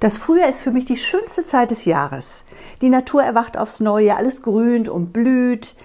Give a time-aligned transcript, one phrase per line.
[0.00, 2.42] Das Frühjahr ist für mich die schönste Zeit des Jahres.
[2.80, 5.76] Die Natur erwacht aufs Neue, alles grünt und blüht.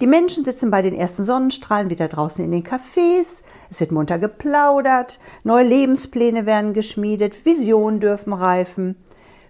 [0.00, 3.42] Die Menschen sitzen bei den ersten Sonnenstrahlen wieder draußen in den Cafés.
[3.70, 8.96] Es wird munter geplaudert, neue Lebenspläne werden geschmiedet, Visionen dürfen reifen.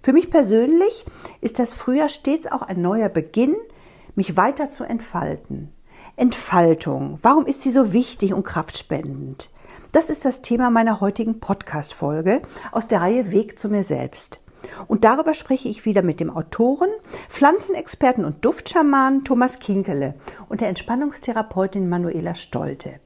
[0.02, 1.04] Für mich persönlich
[1.40, 3.56] ist das Frühjahr stets auch ein neuer Beginn,
[4.14, 5.72] mich weiter zu entfalten.
[6.14, 9.50] Entfaltung, warum ist sie so wichtig und kraftspendend?
[9.96, 14.42] Das ist das Thema meiner heutigen Podcast-Folge aus der Reihe Weg zu mir selbst.
[14.88, 16.90] Und darüber spreche ich wieder mit dem Autoren,
[17.30, 20.12] Pflanzenexperten und Duftschamanen Thomas Kinkele
[20.50, 23.00] und der Entspannungstherapeutin Manuela Stolte.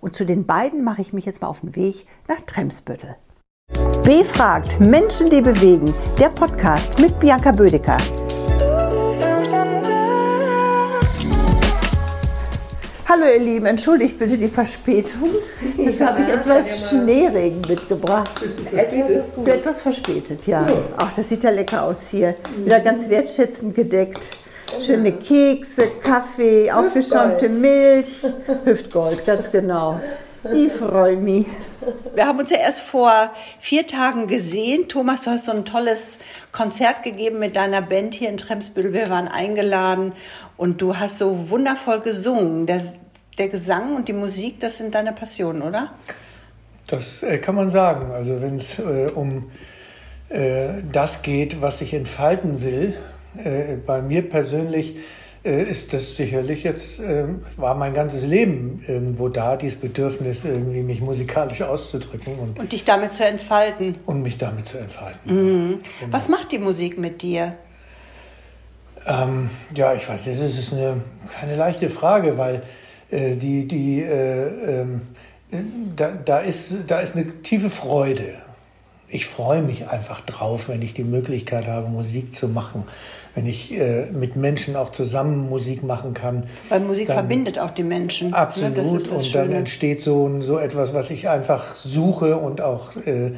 [0.00, 3.16] Und zu den beiden mache ich mich jetzt mal auf den Weg nach Tremsbüttel.
[4.04, 5.92] B fragt Menschen, die bewegen.
[6.20, 7.96] Der Podcast mit Bianca Bödecker.
[13.08, 15.30] Hallo ihr Lieben, entschuldigt bitte die Verspätung.
[15.78, 18.30] Jetzt habe ich etwas Schneeregen mitgebracht.
[18.44, 18.54] Ich
[19.34, 20.66] bin etwas verspätet, ja.
[20.98, 22.34] Ach, das sieht ja lecker aus hier.
[22.62, 24.36] Wieder ganz wertschätzend gedeckt.
[24.82, 28.26] Schöne Kekse, Kaffee, aufgeschäumte Milch.
[28.64, 29.98] Hüftgold, ganz genau.
[30.52, 31.46] Ich freue mich.
[32.14, 34.88] Wir haben uns ja erst vor vier Tagen gesehen.
[34.88, 36.18] Thomas, du hast so ein tolles
[36.50, 38.92] Konzert gegeben mit deiner Band hier in Tremsbüttel.
[38.92, 40.12] Wir waren eingeladen
[40.56, 42.66] und du hast so wundervoll gesungen.
[42.66, 42.82] Der,
[43.38, 45.92] der Gesang und die Musik, das sind deine Passionen, oder?
[46.88, 48.10] Das äh, kann man sagen.
[48.10, 49.50] Also wenn es äh, um
[50.28, 52.96] äh, das geht, was ich entfalten will,
[53.36, 54.96] äh, bei mir persönlich
[55.48, 61.00] ist das sicherlich jetzt, ähm, war mein ganzes Leben irgendwo da, dieses Bedürfnis, irgendwie mich
[61.00, 62.38] musikalisch auszudrücken.
[62.38, 63.96] Und, und dich damit zu entfalten.
[64.06, 65.20] Und mich damit zu entfalten.
[65.24, 65.68] Mhm.
[66.00, 66.12] Genau.
[66.12, 67.54] Was macht die Musik mit dir?
[69.06, 71.00] Ähm, ja, ich weiß, das ist eine,
[71.40, 72.62] keine leichte Frage, weil
[73.10, 74.86] äh, die, die, äh, äh,
[75.96, 78.34] da, da, ist, da ist eine tiefe Freude.
[79.08, 82.84] Ich freue mich einfach drauf, wenn ich die Möglichkeit habe, Musik zu machen
[83.38, 86.48] wenn ich äh, mit Menschen auch zusammen Musik machen kann.
[86.70, 88.30] Weil Musik dann, verbindet auch die Menschen.
[88.30, 88.36] Ne?
[88.36, 88.76] Absolut.
[88.76, 88.82] Ne?
[88.82, 89.44] und Schöne.
[89.44, 93.30] dann entsteht so, so etwas, was ich einfach suche und auch äh,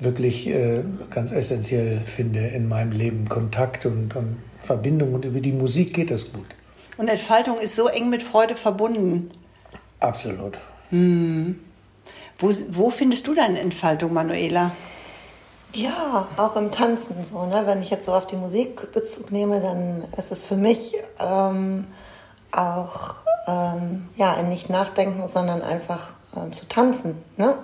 [0.00, 3.28] wirklich äh, ganz essentiell finde in meinem Leben.
[3.28, 6.46] Kontakt und, und Verbindung und über die Musik geht das gut.
[6.96, 9.30] Und Entfaltung ist so eng mit Freude verbunden.
[10.00, 10.58] Absolut.
[10.90, 11.60] Hm.
[12.36, 14.72] Wo, wo findest du deine Entfaltung, Manuela?
[15.72, 17.46] Ja, auch im Tanzen so.
[17.46, 17.62] Ne?
[17.64, 21.86] Wenn ich jetzt so auf die Musik Bezug nehme, dann ist es für mich ähm,
[22.52, 23.14] auch
[23.46, 27.22] ähm, ja, ein nicht nachdenken, sondern einfach ähm, zu tanzen.
[27.36, 27.54] Ne?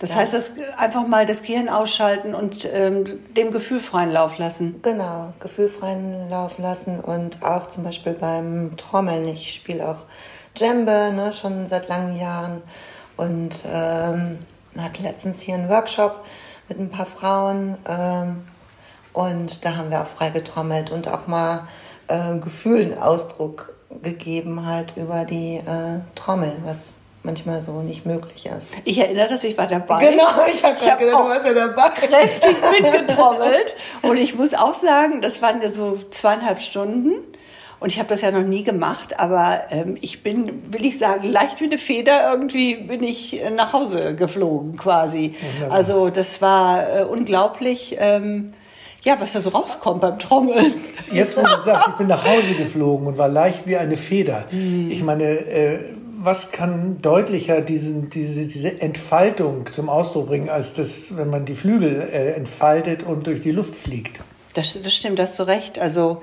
[0.00, 0.16] Das ja.
[0.16, 3.04] heißt, das einfach mal das Gehirn ausschalten und ähm,
[3.36, 4.80] dem Gefühl freien Lauf lassen.
[4.82, 9.26] Genau, Gefühl freien Lauf lassen und auch zum Beispiel beim Trommeln.
[9.26, 10.04] Ich spiele auch
[10.56, 12.62] Djembe, ne, schon seit langen Jahren
[13.16, 14.38] und ähm,
[14.78, 16.24] hatte letztens hier einen Workshop
[16.68, 17.76] mit ein paar Frauen.
[17.88, 18.44] Ähm,
[19.12, 21.66] und da haben wir auch frei getrommelt und auch mal
[22.08, 26.88] äh, Gefühlen Ausdruck gegeben, halt über die äh, Trommel, was
[27.22, 28.74] manchmal so nicht möglich ist.
[28.84, 30.10] Ich erinnere dass ich war dabei.
[30.10, 31.88] Genau, ich habe hab gedacht, du warst ja dabei.
[31.90, 33.76] Kräftig mitgetrommelt.
[34.02, 37.12] Und ich muss auch sagen, das waren ja so zweieinhalb Stunden.
[37.80, 41.28] Und ich habe das ja noch nie gemacht, aber ähm, ich bin, will ich sagen,
[41.28, 45.34] leicht wie eine Feder irgendwie bin ich nach Hause geflogen quasi.
[45.54, 45.76] Wunderbar.
[45.76, 47.96] Also das war äh, unglaublich.
[47.98, 48.52] Ähm,
[49.04, 50.74] ja, was da so rauskommt beim Trommeln.
[51.12, 54.46] Jetzt, wo du sagst, ich bin nach Hause geflogen und war leicht wie eine Feder.
[54.50, 54.90] Mm.
[54.90, 55.78] Ich meine, äh,
[56.18, 61.54] was kann deutlicher diesen, diese, diese Entfaltung zum Ausdruck bringen, als das, wenn man die
[61.54, 64.20] Flügel äh, entfaltet und durch die Luft fliegt?
[64.54, 65.78] Das, das stimmt, hast du recht.
[65.78, 66.20] Also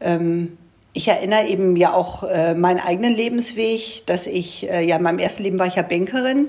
[0.00, 0.56] ähm,
[0.94, 5.18] ich erinnere eben ja auch äh, meinen eigenen Lebensweg, dass ich, äh, ja, in meinem
[5.18, 6.48] ersten Leben war ich ja Bankerin,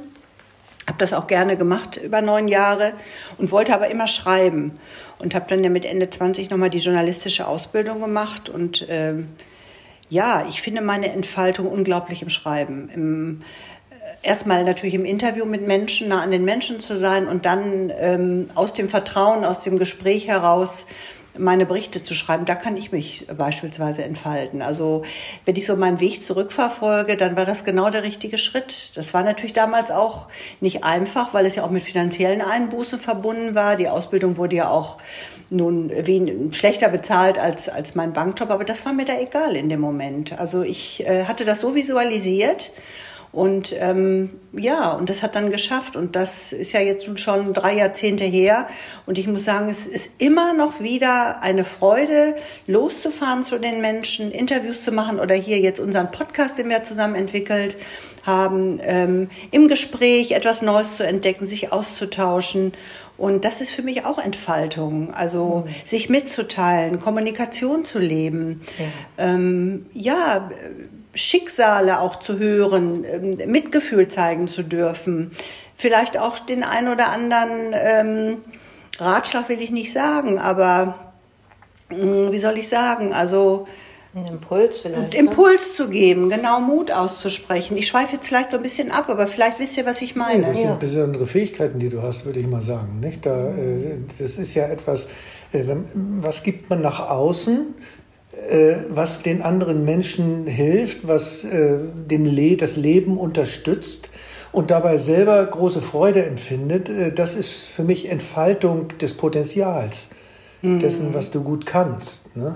[0.85, 2.93] habe das auch gerne gemacht über neun Jahre
[3.39, 4.77] und wollte aber immer schreiben
[5.17, 9.15] und habe dann ja mit Ende 20 nochmal die journalistische Ausbildung gemacht und äh,
[10.09, 12.89] ja, ich finde meine Entfaltung unglaublich im Schreiben.
[12.93, 13.41] Im,
[13.89, 17.91] äh, erstmal natürlich im Interview mit Menschen, nah an den Menschen zu sein und dann
[17.97, 20.85] ähm, aus dem Vertrauen, aus dem Gespräch heraus
[21.37, 24.61] meine Berichte zu schreiben, da kann ich mich beispielsweise entfalten.
[24.61, 25.03] Also
[25.45, 28.91] wenn ich so meinen Weg zurückverfolge, dann war das genau der richtige Schritt.
[28.95, 30.27] Das war natürlich damals auch
[30.61, 33.75] nicht einfach, weil es ja auch mit finanziellen Einbußen verbunden war.
[33.75, 34.97] Die Ausbildung wurde ja auch
[35.49, 39.69] nun wen, schlechter bezahlt als, als mein Bankjob, aber das war mir da egal in
[39.69, 40.37] dem Moment.
[40.37, 42.71] Also ich äh, hatte das so visualisiert
[43.35, 45.97] und ähm, ja, und das hat dann geschafft.
[45.97, 48.65] Und das ist ja jetzt schon drei Jahrzehnte her.
[49.05, 52.35] Und ich muss sagen, es ist immer noch wieder eine Freude,
[52.65, 57.15] loszufahren zu den Menschen, Interviews zu machen oder hier jetzt unseren Podcast, den wir zusammen
[57.15, 57.75] entwickelt
[58.23, 62.71] haben, ähm, im Gespräch etwas Neues zu entdecken, sich auszutauschen.
[63.17, 65.89] Und das ist für mich auch Entfaltung, also mhm.
[65.89, 70.49] sich mitzuteilen, Kommunikation zu leben, ja, ähm, ja
[71.15, 75.31] Schicksale auch zu hören, ähm, Mitgefühl zeigen zu dürfen,
[75.75, 78.37] vielleicht auch den ein oder anderen ähm,
[78.99, 80.95] Ratschlag will ich nicht sagen, aber
[81.89, 83.67] mh, hm, wie soll ich sagen, also
[84.15, 85.13] ein Impuls vielleicht.
[85.13, 85.19] Ne?
[85.19, 87.75] Impuls zu geben, genau Mut auszusprechen.
[87.75, 90.47] Ich schweife jetzt vielleicht so ein bisschen ab, aber vielleicht wisst ihr, was ich meine.
[90.47, 90.75] Das sind ja.
[90.75, 93.01] besondere Fähigkeiten, die du hast, würde ich mal sagen.
[93.01, 93.25] Nicht?
[93.25, 95.09] Da, äh, das ist ja etwas,
[95.51, 97.73] äh, was gibt man nach außen,
[98.89, 104.09] was den anderen Menschen hilft, was dem Le das Leben unterstützt
[104.51, 106.89] und dabei selber große Freude empfindet.
[107.17, 110.09] Das ist für mich Entfaltung des Potenzials,
[110.61, 110.79] mhm.
[110.79, 112.35] dessen, was du gut kannst.
[112.35, 112.55] Ne?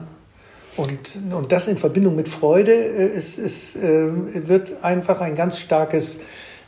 [0.80, 4.10] Und, und das in Verbindung mit Freude äh, ist, ist, äh,
[4.48, 6.22] wird einfach ein ganz starkes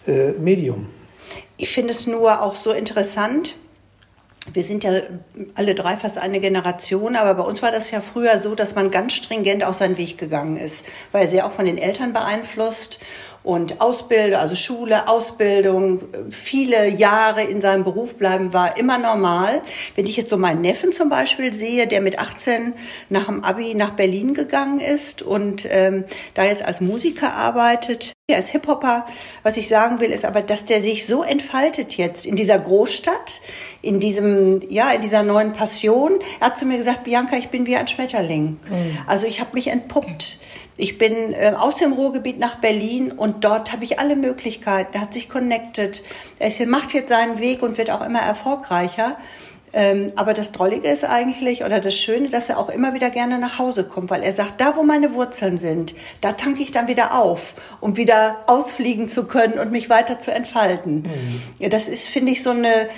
[0.05, 0.87] äh, Medium.
[1.55, 3.55] Ich finde es nur auch so interessant.
[4.53, 4.91] Wir sind ja
[5.53, 8.89] alle drei fast eine Generation, aber bei uns war das ja früher so, dass man
[8.89, 12.99] ganz stringent auf seinen Weg gegangen ist, weil sehr auch von den Eltern beeinflusst
[13.43, 19.61] und Ausbildung, also Schule, Ausbildung, viele Jahre in seinem Beruf bleiben war immer normal.
[19.95, 22.73] Wenn ich jetzt so meinen Neffen zum Beispiel sehe, der mit 18
[23.09, 28.39] nach dem Abi nach Berlin gegangen ist und ähm, da jetzt als Musiker arbeitet, er
[28.39, 29.05] ist Hip-Hopper.
[29.43, 33.41] Was ich sagen will, ist aber, dass der sich so entfaltet jetzt in dieser Großstadt,
[33.81, 36.19] in diesem, ja, in dieser neuen Passion.
[36.39, 38.59] Er hat zu mir gesagt, Bianca, ich bin wie ein Schmetterling.
[38.69, 38.97] Mhm.
[39.07, 40.39] Also ich habe mich entpuppt.
[40.77, 44.93] Ich bin äh, aus dem Ruhrgebiet nach Berlin und dort habe ich alle Möglichkeiten.
[44.93, 46.01] Er hat sich connected.
[46.39, 49.17] Er macht jetzt seinen Weg und wird auch immer erfolgreicher.
[49.73, 53.39] Ähm, aber das Drollige ist eigentlich, oder das Schöne, dass er auch immer wieder gerne
[53.39, 56.87] nach Hause kommt, weil er sagt, da wo meine Wurzeln sind, da tanke ich dann
[56.87, 61.03] wieder auf, um wieder ausfliegen zu können und mich weiter zu entfalten.
[61.59, 61.69] Mhm.
[61.69, 62.89] Das ist, finde ich, so eine,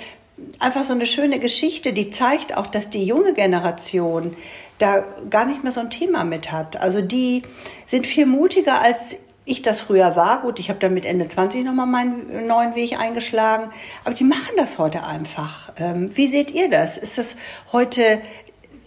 [0.58, 4.36] einfach so eine schöne Geschichte, die zeigt auch, dass die junge Generation
[4.78, 6.80] da gar nicht mehr so ein Thema mit hat.
[6.80, 7.42] Also die
[7.86, 10.42] sind viel mutiger als ich das früher war.
[10.42, 13.70] Gut, ich habe dann mit Ende 20 nochmal meinen neuen Weg eingeschlagen.
[14.04, 15.72] Aber die machen das heute einfach.
[15.78, 16.96] Ähm, wie seht ihr das?
[16.96, 17.36] Ist das
[17.72, 18.20] heute,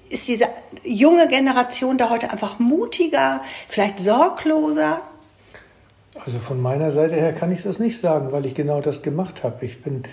[0.10, 0.46] ist diese
[0.84, 5.02] junge Generation da heute einfach mutiger, vielleicht sorgloser?
[6.26, 9.44] Also von meiner Seite her kann ich das nicht sagen, weil ich genau das gemacht
[9.44, 9.64] habe.
[9.66, 10.04] Ich bin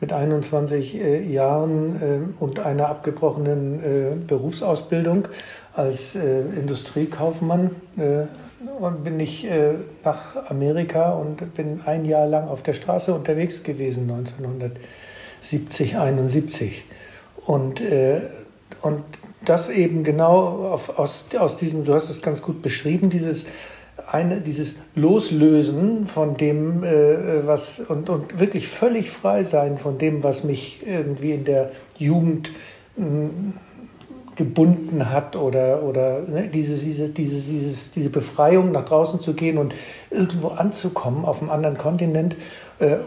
[0.00, 5.26] mit 21 äh, Jahren äh, und einer abgebrochenen äh, Berufsausbildung
[5.74, 8.26] als äh, Industriekaufmann äh,
[8.80, 9.74] und bin ich äh,
[10.04, 16.84] nach Amerika und bin ein Jahr lang auf der Straße unterwegs gewesen, 1970, 71.
[17.46, 17.80] Und,
[18.82, 19.02] und
[19.44, 23.46] das eben genau auf, aus, aus diesem, du hast es ganz gut beschrieben, dieses
[24.06, 30.22] eine, dieses Loslösen von dem, äh, was und, und wirklich völlig frei sein von dem,
[30.22, 32.52] was mich irgendwie in der Jugend
[32.96, 33.52] mh, hm,
[34.38, 39.58] gebunden hat oder, oder ne, diese, diese, diese, dieses, diese Befreiung nach draußen zu gehen
[39.58, 39.74] und
[40.10, 42.36] irgendwo anzukommen auf einem anderen Kontinent,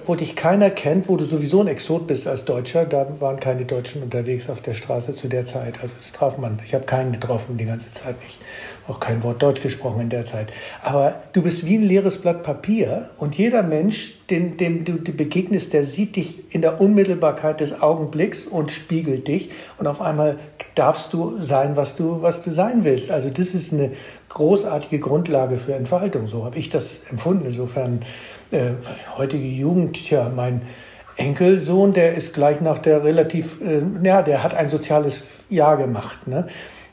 [0.06, 2.85] wo dich keiner kennt, wo du sowieso ein Exot bist als Deutscher.
[2.85, 5.79] Da waren keine Deutschen unterwegs auf der Straße zu der Zeit.
[5.81, 6.59] Also das traf man.
[6.65, 8.39] Ich habe keinen getroffen die ganze Zeit nicht
[8.88, 10.51] auch kein Wort Deutsch gesprochen in der Zeit.
[10.83, 15.74] Aber du bist wie ein leeres Blatt Papier und jeder Mensch, dem, dem du begegnest,
[15.74, 20.38] der sieht dich in der Unmittelbarkeit des Augenblicks und spiegelt dich und auf einmal
[20.75, 23.12] darfst du sein, was du, was du sein willst.
[23.12, 23.91] Also das ist eine
[24.29, 26.27] großartige Grundlage für Entfaltung.
[26.27, 27.45] So habe ich das empfunden.
[27.45, 28.01] Insofern
[28.51, 28.72] äh,
[29.17, 30.63] heutige Jugend, ja, mein
[31.17, 36.27] Enkelsohn, der ist gleich nach der relativ, äh, ja, der hat ein soziales Jahr gemacht.
[36.27, 36.48] Ne?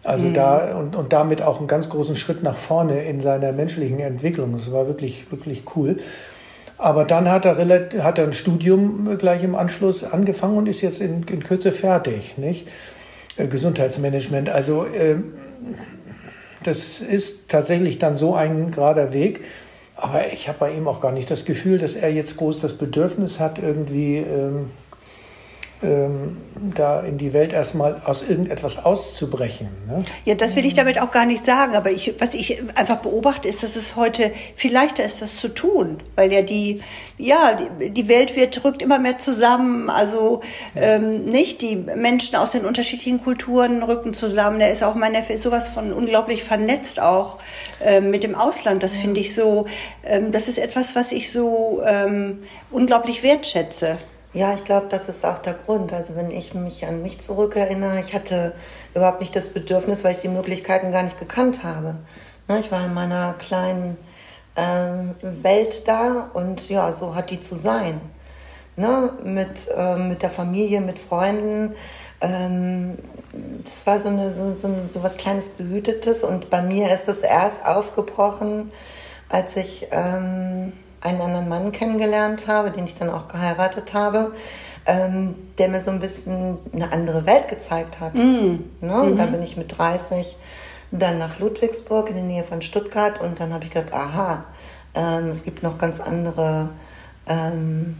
[0.04, 0.34] Also mhm.
[0.34, 4.52] da und, und damit auch einen ganz großen Schritt nach vorne in seiner menschlichen Entwicklung.
[4.56, 5.96] Das war wirklich, wirklich cool.
[6.78, 7.56] Aber dann hat er,
[8.04, 12.38] hat er ein Studium gleich im Anschluss angefangen und ist jetzt in, in Kürze fertig.
[12.38, 12.68] Nicht?
[13.36, 14.48] Äh, Gesundheitsmanagement.
[14.48, 15.16] Also äh,
[16.62, 19.40] das ist tatsächlich dann so ein gerader Weg.
[20.00, 22.78] Aber ich habe bei ihm auch gar nicht das Gefühl, dass er jetzt groß das
[22.78, 24.70] Bedürfnis hat, irgendwie ähm,
[25.80, 26.36] ähm,
[26.74, 29.68] da in die Welt erstmal aus irgendetwas auszubrechen.
[29.86, 30.04] Ne?
[30.24, 33.48] Ja, das will ich damit auch gar nicht sagen, aber ich, was ich einfach beobachte,
[33.48, 36.80] ist, dass es heute viel leichter ist, das zu tun, weil ja die,
[37.16, 40.40] ja, die, Welt wird, rückt immer mehr zusammen, also
[40.74, 40.82] ja.
[40.82, 45.34] ähm, nicht, die Menschen aus den unterschiedlichen Kulturen rücken zusammen, der ist auch, mein Neffe
[45.34, 47.38] ist sowas von unglaublich vernetzt auch
[47.80, 49.02] ähm, mit dem Ausland, das ja.
[49.02, 49.66] finde ich so,
[50.04, 53.98] ähm, das ist etwas, was ich so ähm, unglaublich wertschätze.
[54.34, 55.92] Ja, ich glaube, das ist auch der Grund.
[55.92, 58.54] Also wenn ich mich an mich zurückerinnere, ich hatte
[58.94, 61.96] überhaupt nicht das Bedürfnis, weil ich die Möglichkeiten gar nicht gekannt habe.
[62.48, 63.96] Ne, ich war in meiner kleinen
[64.56, 68.00] ähm, Welt da und ja, so hat die zu sein.
[68.76, 71.74] ne, mit, äh, mit der Familie, mit Freunden.
[72.20, 72.98] Ähm,
[73.64, 77.18] das war so, eine, so, so, so was kleines Behütetes und bei mir ist es
[77.18, 78.70] erst aufgebrochen,
[79.28, 84.32] als ich ähm, einen anderen Mann kennengelernt habe, den ich dann auch geheiratet habe,
[84.86, 88.14] ähm, der mir so ein bisschen eine andere Welt gezeigt hat.
[88.14, 88.64] Mm.
[88.80, 89.02] Ne?
[89.02, 89.18] Mhm.
[89.18, 90.36] da bin ich mit 30
[90.90, 94.44] dann nach Ludwigsburg in der Nähe von Stuttgart und dann habe ich gedacht, aha,
[94.94, 96.70] ähm, es gibt noch ganz andere
[97.28, 97.96] ähm,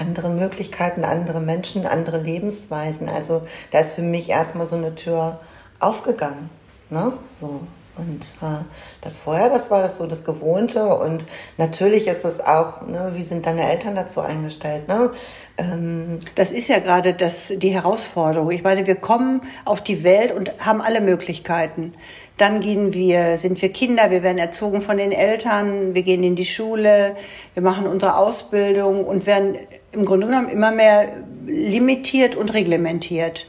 [0.00, 3.08] andere Möglichkeiten, andere Menschen, andere Lebensweisen.
[3.08, 5.40] Also da ist für mich erstmal so eine Tür
[5.80, 6.50] aufgegangen.
[6.90, 7.12] Ne?
[7.40, 7.60] So.
[7.98, 8.62] Und äh,
[9.00, 10.86] das vorher, das war das so das Gewohnte.
[10.86, 11.26] Und
[11.56, 14.88] natürlich ist es auch, ne, wie sind deine Eltern dazu eingestellt?
[14.88, 15.10] Ne?
[15.58, 18.50] Ähm das ist ja gerade die Herausforderung.
[18.50, 21.94] Ich meine, wir kommen auf die Welt und haben alle Möglichkeiten.
[22.36, 26.36] Dann gehen wir, sind wir Kinder, wir werden erzogen von den Eltern, wir gehen in
[26.36, 27.16] die Schule,
[27.54, 29.56] wir machen unsere Ausbildung und werden
[29.90, 31.08] im Grunde genommen immer mehr
[31.46, 33.48] limitiert und reglementiert.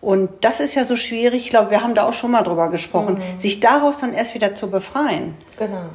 [0.00, 2.70] Und das ist ja so schwierig, ich glaube, wir haben da auch schon mal drüber
[2.70, 3.40] gesprochen, mhm.
[3.40, 5.34] sich daraus dann erst wieder zu befreien.
[5.58, 5.90] Genau.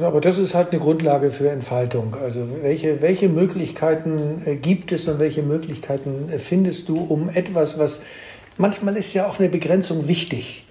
[0.00, 2.16] Aber das ist halt eine Grundlage für Entfaltung.
[2.20, 7.78] Also welche, welche Möglichkeiten äh, gibt es und welche Möglichkeiten äh, findest du, um etwas,
[7.78, 8.02] was
[8.56, 10.66] manchmal ist ja auch eine Begrenzung wichtig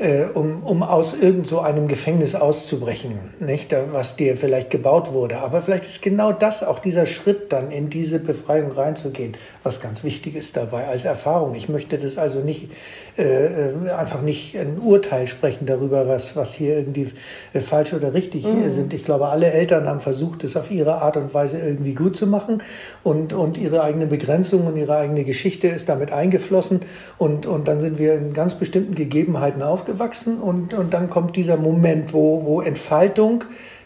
[0.00, 3.76] äh, um, um aus irgend so einem Gefängnis auszubrechen, nicht?
[3.92, 5.38] was dir vielleicht gebaut wurde.
[5.38, 10.02] Aber vielleicht ist genau das auch dieser Schritt dann in diese Befreiung reinzugehen, was ganz
[10.02, 11.54] wichtig ist dabei als Erfahrung.
[11.54, 12.70] Ich möchte das also nicht
[13.18, 17.08] äh, äh einfach nicht ein Urteil sprechen darüber, was, was hier irgendwie
[17.52, 18.74] äh, falsch oder richtig mhm.
[18.74, 18.94] sind.
[18.94, 22.26] Ich glaube, alle Eltern haben versucht, es auf ihre Art und Weise irgendwie gut zu
[22.26, 22.62] machen
[23.02, 26.80] und, und ihre eigene Begrenzung und ihre eigene Geschichte ist damit eingeflossen
[27.18, 31.36] und, und dann sind wir in ganz bestimmten Gegebenheiten aufgegangen aufgewachsen und, und dann kommt
[31.36, 33.44] dieser Moment, wo, wo Entfaltung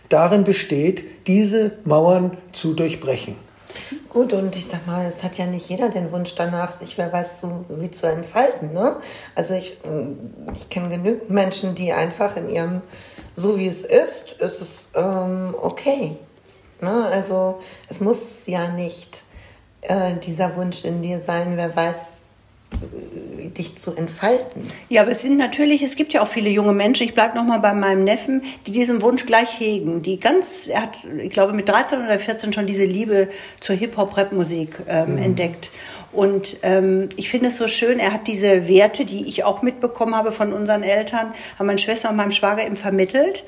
[0.08, 3.36] darin besteht, diese Mauern zu durchbrechen.
[4.10, 7.12] Gut, und ich sag mal, es hat ja nicht jeder den Wunsch danach, sich wer
[7.12, 8.72] weiß zu, wie zu entfalten.
[8.72, 8.96] Ne?
[9.34, 9.78] Also ich,
[10.54, 12.82] ich kenne genügend Menschen, die einfach in ihrem,
[13.34, 16.16] so wie es ist, ist es ähm, okay.
[16.80, 17.06] Ne?
[17.06, 19.22] Also es muss ja nicht
[19.80, 21.96] äh, dieser Wunsch in dir sein, wer weiß,
[23.56, 24.62] dich zu entfalten.
[24.88, 27.60] Ja, aber es sind natürlich, es gibt ja auch viele junge Menschen, ich bleibe nochmal
[27.60, 31.68] bei meinem Neffen, die diesen Wunsch gleich hegen, die ganz, er hat, ich glaube, mit
[31.68, 33.28] 13 oder 14 schon diese Liebe
[33.60, 35.18] zur Hip-Hop-Rap-Musik ähm, mhm.
[35.18, 35.70] entdeckt.
[36.12, 40.14] Und ähm, ich finde es so schön, er hat diese Werte, die ich auch mitbekommen
[40.14, 43.44] habe von unseren Eltern, haben meine Schwester und meinem Schwager ihm vermittelt.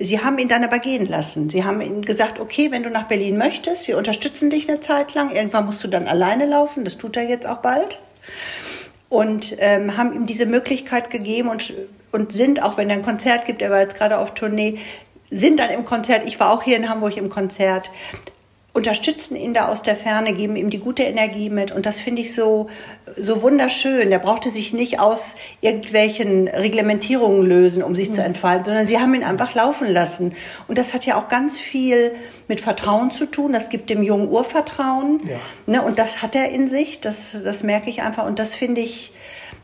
[0.00, 1.50] Sie haben ihn dann aber gehen lassen.
[1.50, 5.12] Sie haben ihm gesagt, okay, wenn du nach Berlin möchtest, wir unterstützen dich eine Zeit
[5.14, 5.34] lang.
[5.34, 6.84] Irgendwann musst du dann alleine laufen.
[6.84, 7.98] Das tut er jetzt auch bald
[9.08, 11.74] und ähm, haben ihm diese Möglichkeit gegeben und,
[12.12, 14.78] und sind, auch wenn er ein Konzert gibt, er war jetzt gerade auf Tournee,
[15.30, 17.90] sind dann im Konzert, ich war auch hier in Hamburg im Konzert,
[18.78, 21.70] unterstützen ihn da aus der Ferne, geben ihm die gute Energie mit.
[21.70, 22.68] Und das finde ich so,
[23.16, 24.08] so wunderschön.
[24.10, 28.14] Der brauchte sich nicht aus irgendwelchen Reglementierungen lösen, um sich mhm.
[28.14, 30.34] zu entfalten, sondern sie haben ihn einfach laufen lassen.
[30.68, 32.12] Und das hat ja auch ganz viel
[32.46, 33.52] mit Vertrauen zu tun.
[33.52, 35.20] Das gibt dem Jungen Urvertrauen.
[35.28, 35.36] Ja.
[35.66, 37.00] Ne, und das hat er in sich.
[37.00, 38.26] Das, das merke ich einfach.
[38.26, 39.12] Und das finde ich,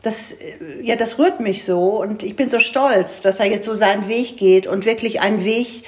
[0.01, 0.35] das,
[0.81, 4.07] ja, das rührt mich so und ich bin so stolz, dass er jetzt so seinen
[4.07, 5.83] Weg geht und wirklich einen Weg,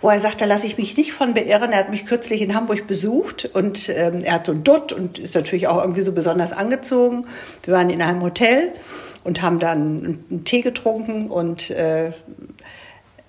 [0.00, 1.72] wo er sagt, da lasse ich mich nicht von beirren.
[1.72, 5.18] Er hat mich kürzlich in Hamburg besucht und ähm, er hat so ein Dutt und
[5.18, 7.26] ist natürlich auch irgendwie so besonders angezogen.
[7.64, 8.72] Wir waren in einem Hotel
[9.24, 12.12] und haben dann einen Tee getrunken und äh,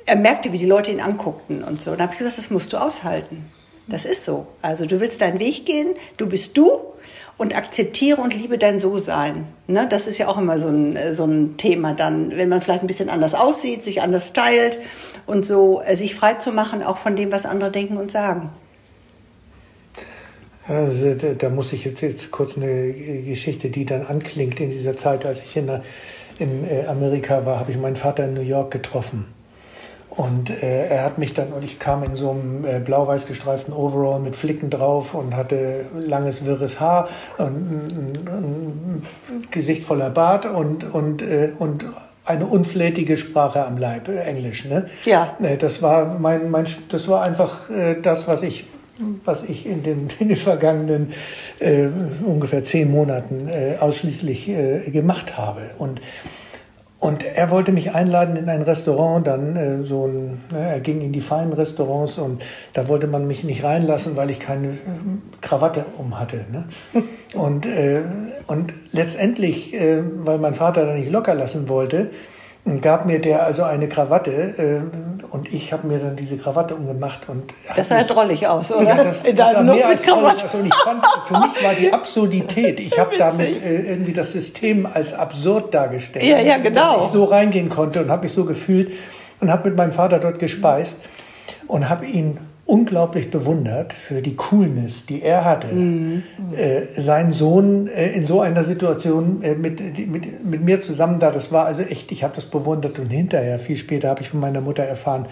[0.06, 1.92] er merkte, wie die Leute ihn anguckten und so.
[1.92, 3.46] Und dann habe ich gesagt, das musst du aushalten.
[3.88, 4.48] Das ist so.
[4.62, 6.93] Also du willst deinen Weg gehen, du bist du
[7.38, 9.46] und akzeptiere und liebe dein So-Sein.
[9.68, 9.88] Ne?
[9.90, 12.88] Das ist ja auch immer so ein, so ein Thema dann, wenn man vielleicht ein
[12.88, 14.78] bisschen anders aussieht, sich anders stylt
[15.26, 18.50] und so äh, sich frei zu machen, auch von dem, was andere denken und sagen.
[20.66, 25.26] Also, da, muss ich jetzt, jetzt kurz eine Geschichte, die dann anklingt in dieser Zeit,
[25.26, 25.70] als ich in,
[26.40, 29.26] in äh, Amerika war, habe ich meinen Vater in New York getroffen.
[30.16, 33.74] Und äh, er hat mich dann, und ich kam in so einem äh, blau-weiß gestreiften
[33.74, 37.84] Overall mit Flicken drauf und hatte langes, wirres Haar und ein,
[38.28, 39.02] ein
[39.50, 41.88] Gesicht voller Bart und, und, äh, und
[42.26, 44.66] eine unflätige Sprache am Leib, äh, Englisch.
[44.66, 44.86] Ne?
[45.04, 45.36] Ja.
[45.42, 48.66] Äh, das war mein, mein das war einfach äh, das, was ich
[49.26, 51.14] was ich in den, in den vergangenen
[51.60, 51.88] äh,
[52.24, 55.72] ungefähr zehn Monaten äh, ausschließlich äh, gemacht habe.
[55.80, 56.02] Und
[57.04, 61.02] und er wollte mich einladen in ein Restaurant, dann äh, so ein, ne, er ging
[61.02, 62.42] in die feinen Restaurants und
[62.72, 64.72] da wollte man mich nicht reinlassen, weil ich keine äh,
[65.42, 66.46] Krawatte um hatte.
[66.50, 66.64] Ne?
[67.34, 68.04] Und, äh,
[68.46, 72.12] und letztendlich, äh, weil mein Vater da nicht locker lassen wollte,
[72.82, 77.28] gab mir der also eine Krawatte äh, und ich habe mir dann diese Krawatte umgemacht
[77.28, 78.84] und das sah ja drollig aus, oder?
[78.84, 81.92] Ja, das, das sah mehr als drollig aus und ich fand, für mich war die
[81.92, 82.80] Absurdität.
[82.80, 86.98] Ich habe damit äh, irgendwie das System als absurd dargestellt, ja, ja, genau.
[86.98, 88.94] dass ich so reingehen konnte und habe mich so gefühlt
[89.42, 91.02] und habe mit meinem Vater dort gespeist
[91.68, 96.24] und habe ihn unglaublich bewundert für die Coolness, die er hatte, mhm.
[96.56, 101.32] äh, seinen Sohn äh, in so einer Situation äh, mit, mit, mit mir zusammen da.
[101.32, 104.40] Das war also echt, ich habe das bewundert und hinterher, viel später, habe ich von
[104.40, 105.28] meiner Mutter erfahren,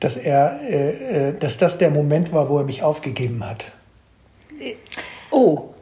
[0.00, 3.64] dass er, äh, äh, dass das der Moment war, wo er mich aufgegeben hat.
[5.30, 5.72] Oh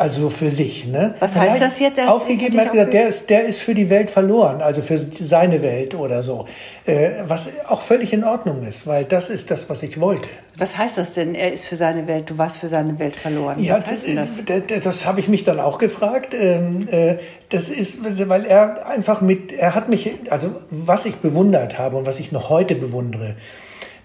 [0.00, 0.86] also für sich.
[0.86, 1.14] Ne?
[1.20, 1.98] Was heißt das jetzt?
[1.98, 5.60] Er aufgegeben hat gesagt, der ist, der ist für die Welt verloren, also für seine
[5.60, 6.46] Welt oder so.
[6.86, 10.28] Äh, was auch völlig in Ordnung ist, weil das ist das, was ich wollte.
[10.56, 11.34] Was heißt das denn?
[11.34, 13.62] Er ist für seine Welt, du warst für seine Welt verloren.
[13.62, 14.42] Ja, was heißt denn das?
[14.44, 16.34] Das, das, das habe ich mich dann auch gefragt.
[16.34, 17.16] Ähm, äh,
[17.50, 22.06] das ist, weil er einfach mit, er hat mich, also was ich bewundert habe und
[22.06, 23.34] was ich noch heute bewundere,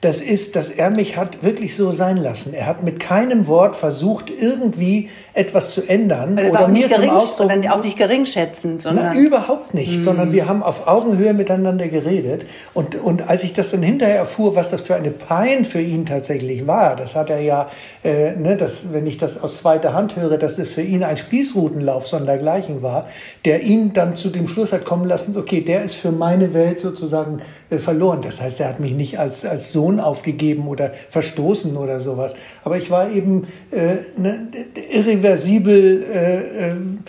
[0.01, 2.53] das ist, dass er mich hat wirklich so sein lassen.
[2.53, 7.49] Er hat mit keinem Wort versucht, irgendwie etwas zu ändern also oder mir zum Ausdruck.
[7.49, 9.13] Sondern auch nicht geringschätzen, sondern.
[9.13, 10.03] Na, überhaupt nicht, mm.
[10.03, 12.45] sondern wir haben auf Augenhöhe miteinander geredet.
[12.73, 16.05] Und, und als ich das dann hinterher erfuhr, was das für eine Pein für ihn
[16.05, 17.69] tatsächlich war, das hat er ja,
[18.03, 21.17] äh, ne, das, wenn ich das aus zweiter Hand höre, dass es für ihn ein
[21.17, 23.07] Spießrutenlauf sondergleichen war,
[23.43, 26.79] der ihn dann zu dem Schluss hat kommen lassen, okay, der ist für meine Welt
[26.79, 28.21] sozusagen verloren.
[28.21, 32.35] Das heißt, er hat mich nicht als, als Sohn aufgegeben oder verstoßen oder sowas.
[32.63, 34.47] Aber ich war eben äh, ne,
[34.91, 36.03] irreversibel.
[36.03, 37.03] Äh, ähm,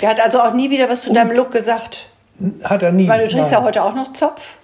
[0.00, 2.08] der hat also auch nie wieder was zu deinem Look gesagt.
[2.64, 3.08] Hat er nie.
[3.08, 4.58] Weil du trägst ja heute auch noch Zopf.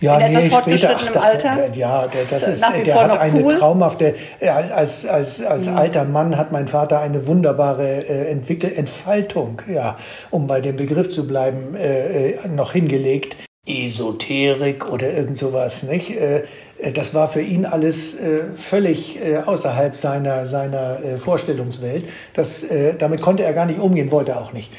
[0.00, 1.74] Ja, in nee, etwas fortgeschrittenem ach, Alter.
[1.74, 3.58] Ja, der, das ist, nach wie der vor hat noch eine cool.
[3.58, 5.76] traumhafte, als, als, als mhm.
[5.76, 9.96] alter Mann hat mein Vater eine wunderbare äh, Entwickel Entfaltung, ja,
[10.30, 13.36] um bei dem Begriff zu bleiben, äh, äh noch hingelegt.
[13.68, 16.10] Esoterik oder irgend sowas, nicht?
[16.10, 16.44] Äh,
[16.78, 22.04] äh, das war für ihn alles äh, völlig außerhalb seiner, seiner Vorstellungswelt.
[22.34, 22.64] Das,
[22.98, 24.70] damit konnte er gar nicht umgehen, wollte er auch nicht.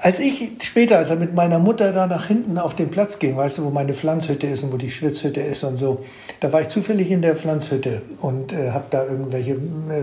[0.00, 3.36] Als ich später, als er mit meiner Mutter da nach hinten auf den Platz ging,
[3.36, 6.04] weißt du, wo meine Pflanzhütte ist und wo die Schwitzhütte ist und so,
[6.38, 9.56] da war ich zufällig in der Pflanzhütte und äh, habe da irgendwelche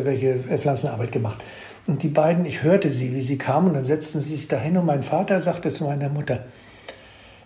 [0.04, 1.42] welche Pflanzenarbeit gemacht.
[1.88, 4.76] Und die beiden, ich hörte sie, wie sie kamen, und dann setzten sie sich dahin
[4.76, 6.44] und mein Vater sagte zu meiner Mutter,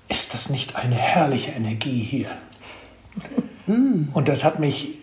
[0.09, 2.29] ist das nicht eine herrliche Energie hier?
[4.13, 4.98] Und das hat mich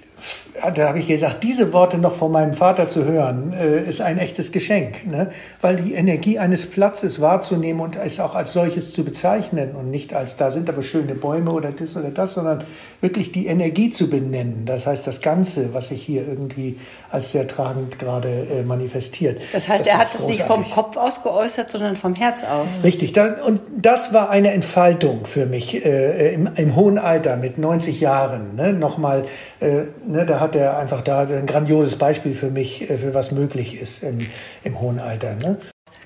[0.75, 4.19] da habe ich gesagt, diese Worte noch von meinem Vater zu hören, äh, ist ein
[4.19, 5.31] echtes Geschenk, ne?
[5.61, 10.15] weil die Energie eines Platzes wahrzunehmen und es auch als solches zu bezeichnen und nicht
[10.15, 12.65] als, da sind aber schöne Bäume oder das oder das, sondern
[13.01, 14.65] wirklich die Energie zu benennen.
[14.67, 16.79] Das heißt, das Ganze, was sich hier irgendwie
[17.11, 19.41] als sehr tragend gerade äh, manifestiert.
[19.53, 22.85] Das heißt, das er hat es nicht vom Kopf aus geäußert, sondern vom Herz aus.
[22.85, 23.15] Richtig,
[23.47, 28.57] und das war eine Entfaltung für mich äh, im, im, hohen Alter mit 90 Jahren.
[28.57, 28.73] Ne?
[28.73, 29.25] Nochmal,
[29.61, 33.81] ne, da hat er einfach da ein grandioses Beispiel für mich, äh, für was möglich
[33.81, 34.27] ist im,
[34.63, 35.35] im hohen Alter.
[35.35, 35.59] Ne?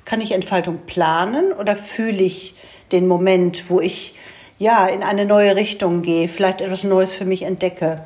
[0.05, 2.55] Kann ich Entfaltung planen oder fühle ich
[2.91, 4.15] den Moment, wo ich
[4.59, 8.05] ja in eine neue Richtung gehe, vielleicht etwas Neues für mich entdecke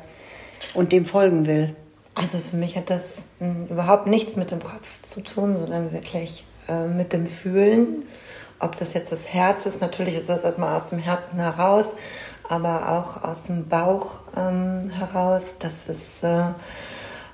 [0.73, 1.73] und dem folgen will?
[2.15, 3.03] Also für mich hat das
[3.39, 8.03] hm, überhaupt nichts mit dem Kopf zu tun, sondern wirklich äh, mit dem Fühlen.
[8.59, 11.85] Ob das jetzt das Herz ist, natürlich ist das erstmal aus dem Herzen heraus,
[12.49, 15.43] aber auch aus dem Bauch ähm, heraus.
[15.59, 16.43] Das ist, äh,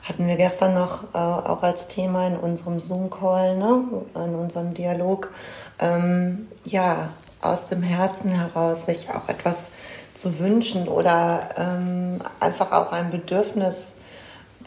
[0.04, 3.84] hatten wir gestern noch äh, auch als Thema in unserem Zoom-Call, ne?
[4.16, 5.32] in unserem Dialog.
[5.80, 7.10] Ähm, ja,
[7.42, 9.72] aus dem Herzen heraus sich auch etwas
[10.14, 13.94] zu wünschen oder ähm, einfach auch ein Bedürfnis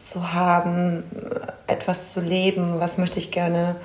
[0.00, 1.04] zu haben,
[1.66, 3.76] etwas zu leben, was möchte ich gerne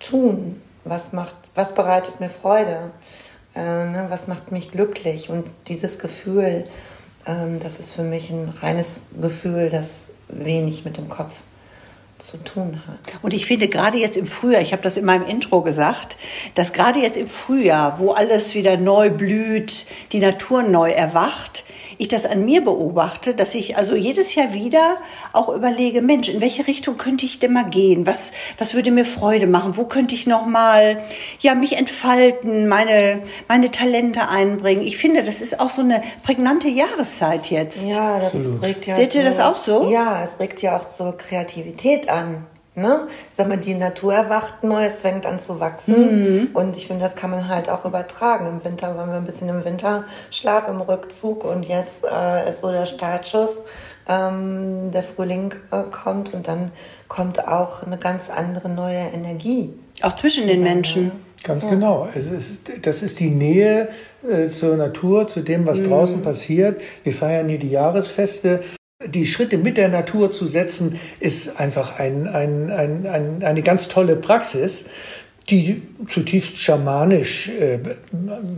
[0.00, 2.90] tun, was, macht, was bereitet mir Freude.
[3.54, 5.30] Äh, ne, was macht mich glücklich?
[5.30, 6.64] Und dieses Gefühl,
[7.26, 11.32] ähm, das ist für mich ein reines Gefühl, das wenig mit dem Kopf
[12.18, 12.98] zu tun hat.
[13.22, 16.16] Und ich finde gerade jetzt im Frühjahr, ich habe das in meinem Intro gesagt,
[16.54, 21.64] dass gerade jetzt im Frühjahr, wo alles wieder neu blüht, die Natur neu erwacht,
[22.00, 24.96] ich das an mir beobachte, dass ich also jedes Jahr wieder
[25.34, 28.06] auch überlege, Mensch, in welche Richtung könnte ich denn mal gehen?
[28.06, 29.76] Was, was würde mir Freude machen?
[29.76, 31.02] Wo könnte ich noch mal,
[31.40, 34.82] ja, mich entfalten, meine, meine Talente einbringen?
[34.82, 37.86] Ich finde, das ist auch so eine prägnante Jahreszeit jetzt.
[37.86, 38.62] Ja, das Absolut.
[38.62, 38.96] regt ja.
[38.96, 39.90] Seht ihr das auch so?
[39.92, 42.46] Ja, es regt ja auch zur Kreativität an.
[42.76, 43.08] Ne?
[43.28, 46.44] Ich sag mal, die Natur erwacht neu, es fängt an zu wachsen.
[46.44, 46.48] Mhm.
[46.54, 48.46] Und ich finde, das kann man halt auch übertragen.
[48.46, 52.70] Im Winter waren wir ein bisschen im Winterschlaf, im Rückzug und jetzt äh, ist so
[52.70, 53.56] der Startschuss.
[54.08, 56.70] Ähm, der Frühling äh, kommt und dann
[57.08, 59.74] kommt auch eine ganz andere neue Energie.
[60.02, 61.12] Auch zwischen den Menschen.
[61.42, 61.70] Ganz ja.
[61.70, 62.08] genau.
[62.14, 63.88] Es ist, das ist die Nähe
[64.28, 65.88] äh, zur Natur, zu dem, was mhm.
[65.88, 66.80] draußen passiert.
[67.02, 68.60] Wir feiern hier die Jahresfeste.
[69.06, 73.88] Die Schritte mit der Natur zu setzen, ist einfach ein, ein, ein, ein eine ganz
[73.88, 74.90] tolle Praxis
[75.50, 77.78] die zutiefst schamanisch äh,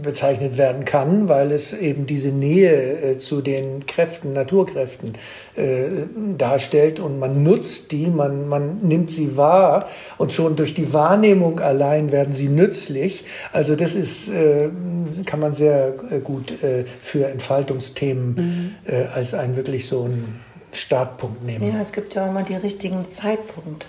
[0.02, 5.14] bezeichnet werden kann, weil es eben diese Nähe äh, zu den Kräften, Naturkräften
[5.56, 5.88] äh,
[6.36, 11.60] darstellt und man nutzt die, man, man nimmt sie wahr und schon durch die Wahrnehmung
[11.60, 13.24] allein werden sie nützlich.
[13.52, 14.68] Also das ist, äh,
[15.24, 18.34] kann man sehr äh, gut äh, für Entfaltungsthemen
[18.86, 18.94] mhm.
[19.14, 20.40] als ein wirklich so ein
[20.72, 21.66] Startpunkt nehmen.
[21.66, 23.88] Ja, es gibt ja auch immer die richtigen Zeitpunkte.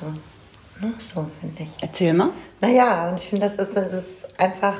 [0.79, 0.93] Ne?
[1.13, 1.69] So finde ich.
[1.81, 2.29] Erzähl mal.
[2.61, 4.75] Naja, und ich finde, das ist, das ist einfach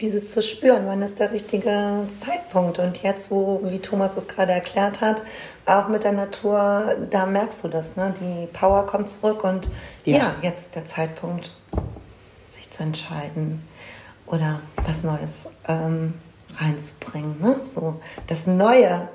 [0.00, 2.78] dieses zu spüren, wann ist der richtige Zeitpunkt.
[2.78, 5.22] Und jetzt, wo, wie Thomas es gerade erklärt hat,
[5.64, 8.14] auch mit der Natur, da merkst du das, ne?
[8.20, 9.70] Die Power kommt zurück und
[10.04, 11.52] ja, ja jetzt ist der Zeitpunkt,
[12.46, 13.66] sich zu entscheiden
[14.26, 15.30] oder was Neues
[15.66, 16.14] ähm,
[16.58, 17.40] reinzubringen.
[17.40, 17.56] Ne?
[17.62, 19.08] So das Neue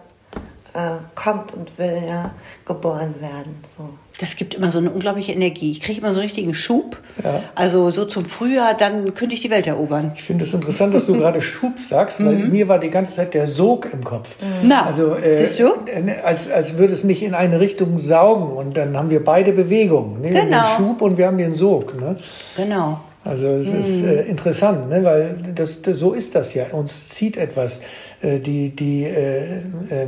[0.73, 2.31] äh, kommt und will ja
[2.65, 3.55] geboren werden.
[3.77, 3.89] So.
[4.19, 5.71] Das gibt immer so eine unglaubliche Energie.
[5.71, 6.97] Ich kriege immer so einen richtigen Schub.
[7.23, 7.43] Ja.
[7.55, 10.12] Also so zum Frühjahr, dann könnte ich die Welt erobern.
[10.15, 12.51] Ich finde es interessant, dass du gerade Schub sagst, weil mhm.
[12.51, 14.41] mir war die ganze Zeit der Sog im Kopf.
[14.41, 14.67] Mhm.
[14.67, 15.73] Na, also, äh, siehst du?
[15.88, 19.53] Äh, als, als würde es mich in eine Richtung saugen und dann haben wir beide
[19.53, 20.21] Bewegungen.
[20.21, 20.29] Ne?
[20.29, 20.43] Genau.
[20.43, 21.99] Den Schub und wir haben den Sog.
[21.99, 22.17] Ne?
[22.55, 22.99] Genau.
[23.23, 23.79] Also es mhm.
[23.79, 25.03] ist äh, interessant, ne?
[25.03, 26.67] weil das, das, so ist das ja.
[26.71, 27.81] Uns zieht etwas.
[28.21, 30.05] Äh, die die äh, ähm, äh,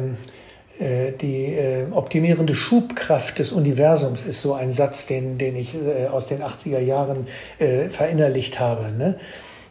[0.80, 6.28] die äh, optimierende Schubkraft des Universums ist so ein Satz, den, den ich äh, aus
[6.28, 7.28] den 80er Jahren
[7.60, 8.92] äh, verinnerlicht habe.
[8.92, 9.20] Ne?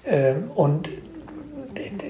[0.07, 0.89] Ähm, und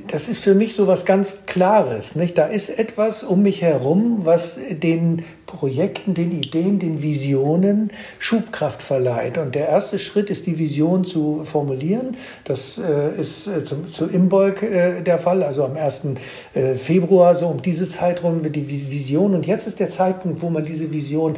[0.09, 2.17] das ist für mich so was ganz Klares.
[2.17, 2.39] Nicht?
[2.39, 9.39] Da ist etwas um mich herum, was den Projekten, den Ideen, den Visionen Schubkraft verleiht.
[9.39, 12.17] Und der erste Schritt ist, die Vision zu formulieren.
[12.45, 16.09] Das äh, ist äh, zu, zu Imbolg äh, der Fall, also am 1.
[16.55, 19.35] Äh, Februar, so um diese Zeitraum wird die Vision.
[19.35, 21.37] Und jetzt ist der Zeitpunkt, wo man diese Vision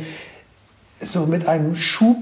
[1.01, 2.16] so mit einem Schub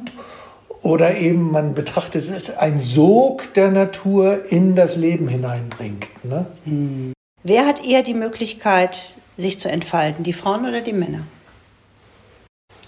[0.82, 6.06] oder eben man betrachtet es als ein Sog der Natur in das Leben hineinbringt.
[6.24, 6.46] Ne?
[6.64, 7.12] Hm.
[7.44, 11.22] Wer hat eher die Möglichkeit, sich zu entfalten, die Frauen oder die Männer?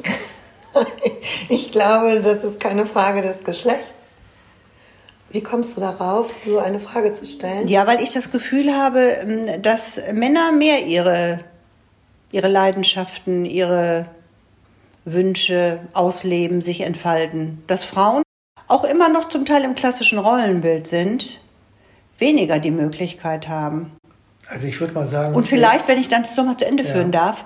[1.48, 3.92] Ich glaube, das ist keine Frage des Geschlechts.
[5.30, 7.68] Wie kommst du darauf, so eine Frage zu stellen?
[7.68, 11.40] Ja, weil ich das Gefühl habe, ähm, dass Männer mehr ihre,
[12.32, 14.06] ihre Leidenschaften, ihre
[15.04, 17.62] Wünsche ausleben, sich entfalten.
[17.66, 18.22] Dass Frauen
[18.68, 21.40] auch immer noch zum Teil im klassischen Rollenbild sind,
[22.18, 23.92] weniger die Möglichkeit haben.
[24.48, 25.34] Also ich würde mal sagen.
[25.34, 26.90] Und vielleicht, wenn ich dann das nochmal zu Ende ja.
[26.90, 27.44] führen darf,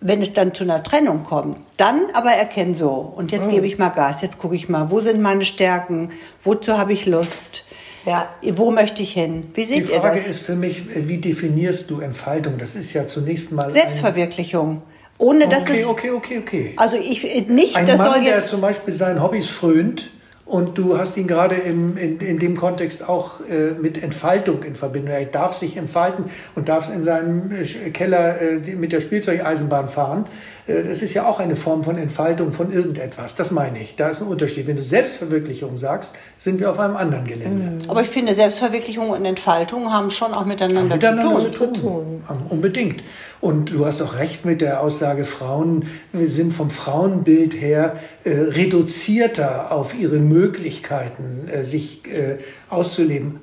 [0.00, 3.52] wenn es dann zu einer Trennung kommt, dann aber erkennen so, und jetzt mhm.
[3.52, 7.06] gebe ich mal Gas, jetzt gucke ich mal, wo sind meine Stärken, wozu habe ich
[7.06, 7.64] Lust,
[8.06, 8.28] ja.
[8.52, 9.48] wo möchte ich hin?
[9.54, 9.92] Wie seht ihr das?
[9.92, 12.58] Die Frage ist für mich, wie definierst du Entfaltung?
[12.58, 13.70] Das ist ja zunächst mal.
[13.70, 14.82] Selbstverwirklichung.
[15.18, 15.86] Ohne dass okay, es.
[15.86, 16.74] Okay, okay, okay.
[16.76, 18.32] Also ich nicht, Ein das Mann, soll jetzt.
[18.32, 20.10] der zum Beispiel seinen Hobbys frönt,
[20.48, 24.76] und du hast ihn gerade im, in, in dem Kontext auch äh, mit Entfaltung in
[24.76, 25.12] Verbindung.
[25.12, 30.24] Er darf sich entfalten und darf in seinem äh, Keller äh, mit der Spielzeugeisenbahn fahren.
[30.66, 33.34] Äh, das ist ja auch eine Form von Entfaltung von irgendetwas.
[33.34, 33.96] Das meine ich.
[33.96, 34.66] Da ist ein Unterschied.
[34.66, 37.84] Wenn du Selbstverwirklichung sagst, sind wir auf einem anderen Gelände.
[37.84, 37.90] Mhm.
[37.90, 41.74] Aber ich finde, Selbstverwirklichung und Entfaltung haben schon auch miteinander, miteinander zu tun.
[41.74, 42.24] Zu tun.
[42.48, 43.02] Unbedingt.
[43.40, 49.70] Und du hast auch recht mit der Aussage, Frauen sind vom Frauenbild her äh, reduzierter
[49.70, 53.40] auf ihre Möglichkeiten, äh, sich äh, auszuleben.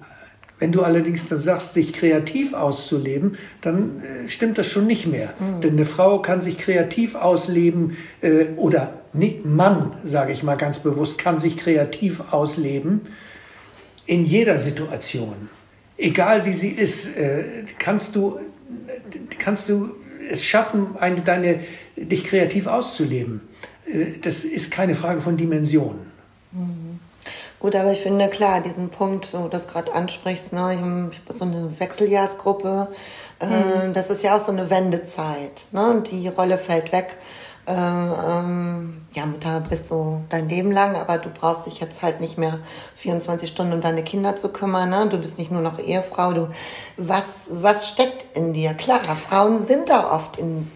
[0.58, 5.34] Wenn du allerdings dann sagst, sich kreativ auszuleben, dann äh, stimmt das schon nicht mehr.
[5.40, 5.62] Mhm.
[5.62, 10.80] Denn eine Frau kann sich kreativ ausleben äh, oder nicht, Mann, sage ich mal ganz
[10.80, 13.02] bewusst, kann sich kreativ ausleben
[14.06, 15.50] in jeder Situation.
[15.98, 17.44] Egal wie sie ist, äh,
[17.80, 18.40] kannst du
[19.40, 19.96] kannst du
[20.30, 21.60] es schaffen, eine, deine,
[21.96, 23.42] dich kreativ auszuleben.
[23.86, 26.00] Äh, das ist keine Frage von Dimension.
[26.52, 27.00] Mhm.
[27.60, 31.34] Gut, aber ich finde klar, diesen Punkt, so du das gerade ansprichst, ne, ich habe
[31.34, 32.90] so eine Wechseljahrsgruppe,
[33.40, 33.94] äh, mhm.
[33.94, 35.68] das ist ja auch so eine Wendezeit.
[35.72, 37.18] Ne, und die Rolle fällt weg
[37.68, 42.22] äh, ähm, ja, Mutter bist du dein Leben lang, aber du brauchst dich jetzt halt
[42.22, 42.60] nicht mehr
[42.96, 44.90] 24 Stunden um deine Kinder zu kümmern.
[44.90, 45.08] Ne?
[45.10, 46.34] Du bist nicht nur noch Ehefrau.
[46.34, 46.50] Du,
[46.98, 48.74] was, was steckt in dir?
[48.74, 50.72] Klar, Frauen sind da oft in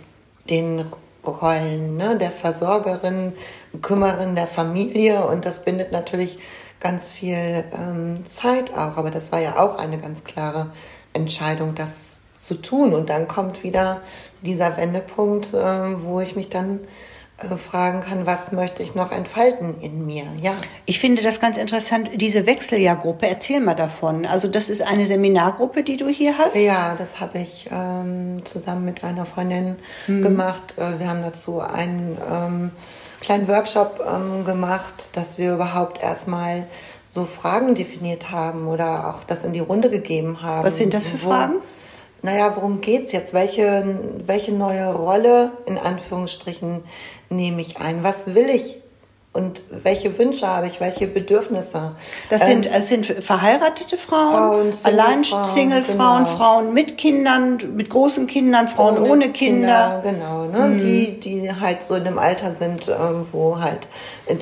[0.49, 0.86] den
[1.25, 2.17] Rollen ne?
[2.17, 3.34] der Versorgerin,
[3.82, 6.39] Kümmerin der Familie und das bindet natürlich
[6.80, 8.97] ganz viel ähm, Zeit auch.
[8.97, 10.71] Aber das war ja auch eine ganz klare
[11.13, 12.93] Entscheidung, das zu tun.
[12.93, 14.02] Und dann kommt wieder
[14.41, 15.58] dieser Wendepunkt, äh,
[16.04, 16.80] wo ich mich dann
[17.38, 20.23] äh, fragen kann, was möchte ich noch entfalten in mir.
[20.41, 20.54] Ja.
[20.86, 23.28] Ich finde das ganz interessant, diese Wechseljahrgruppe.
[23.28, 24.25] Erzähl mal davon.
[24.25, 26.56] Also das ist eine Seminargruppe, die du hier hast?
[26.56, 29.75] Ja, das habe ich ähm, zusammen mit einer Freundin
[30.06, 30.23] hm.
[30.23, 30.75] gemacht.
[30.78, 32.71] Äh, wir haben dazu einen ähm,
[33.19, 36.67] kleinen Workshop ähm, gemacht, dass wir überhaupt erstmal
[37.04, 40.65] so Fragen definiert haben oder auch das in die Runde gegeben haben.
[40.65, 41.56] Was sind das für wo, Fragen?
[42.21, 43.34] Naja, worum geht es jetzt?
[43.34, 46.84] Welche, welche neue Rolle, in Anführungsstrichen,
[47.29, 48.03] nehme ich ein?
[48.03, 48.82] Was will ich
[49.31, 51.95] und welche Wünsche habe ich, welche Bedürfnisse.
[52.31, 56.37] Das sind, ähm, es sind verheiratete Frauen, Frauen allein Single-Frauen, genau.
[56.37, 60.01] Frauen mit Kindern, mit großen Kindern, Frauen ohne, ohne Kinder.
[60.01, 60.17] Kinder.
[60.19, 60.67] Genau, ne?
[60.69, 60.77] Mhm.
[60.79, 62.95] die, die halt so in einem Alter sind, äh,
[63.31, 63.87] wo halt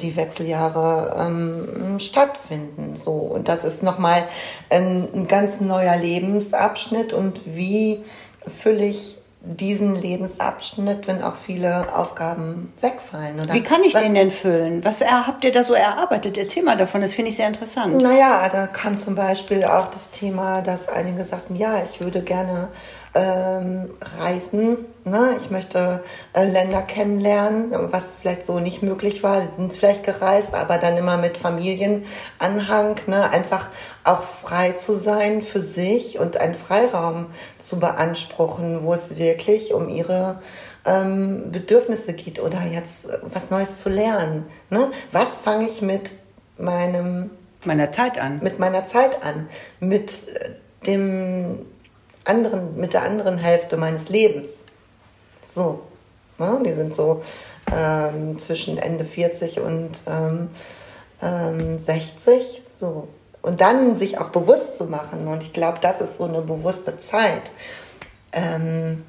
[0.01, 2.95] die Wechseljahre ähm, stattfinden.
[2.95, 3.11] So.
[3.11, 4.23] Und das ist nochmal
[4.69, 8.05] ein, ein ganz neuer Lebensabschnitt und wie
[8.45, 9.16] fülle ich
[9.55, 13.39] diesen Lebensabschnitt, wenn auch viele Aufgaben wegfallen.
[13.39, 13.53] Oder?
[13.53, 14.83] Wie kann ich Was, den denn füllen?
[14.83, 16.37] Was habt ihr da so erarbeitet?
[16.37, 18.01] Erzähl mal davon, das finde ich sehr interessant.
[18.01, 22.69] Naja, da kam zum Beispiel auch das Thema, dass einige sagten, ja, ich würde gerne
[23.13, 23.89] ähm,
[24.19, 24.85] reisen.
[25.05, 25.35] Ne?
[25.39, 29.41] Ich möchte äh, Länder kennenlernen, was vielleicht so nicht möglich war.
[29.41, 32.95] Sie sind vielleicht gereist, aber dann immer mit Familienanhang.
[33.07, 33.29] Ne?
[33.31, 33.67] Einfach
[34.03, 39.89] auch frei zu sein für sich und einen Freiraum zu beanspruchen, wo es wirklich um
[39.89, 40.39] ihre
[40.85, 44.45] ähm, Bedürfnisse geht oder jetzt was Neues zu lernen.
[44.69, 44.91] Ne?
[45.11, 46.11] Was fange ich mit
[46.57, 47.31] meinem
[47.65, 48.39] meiner Zeit an?
[48.41, 50.51] Mit meiner Zeit an, mit äh,
[50.85, 51.65] dem
[52.27, 54.47] anderen, mit der anderen Hälfte meines Lebens.
[55.53, 55.81] So.
[56.37, 56.61] Ne?
[56.65, 57.23] Die sind so
[57.75, 60.49] ähm, zwischen Ende 40 und ähm,
[61.21, 62.63] ähm, 60.
[62.79, 63.07] So.
[63.41, 65.27] Und dann sich auch bewusst zu machen.
[65.27, 67.51] Und ich glaube, das ist so eine bewusste Zeit.
[68.31, 69.03] Ähm,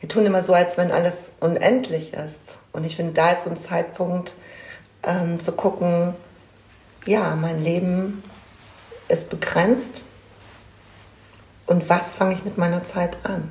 [0.00, 2.58] wir tun immer so, als wenn alles unendlich ist.
[2.72, 4.34] Und ich finde, da ist so ein Zeitpunkt
[5.02, 6.14] ähm, zu gucken,
[7.06, 8.22] ja, mein Leben
[9.08, 10.03] ist begrenzt
[11.66, 13.50] und was fange ich mit meiner Zeit an?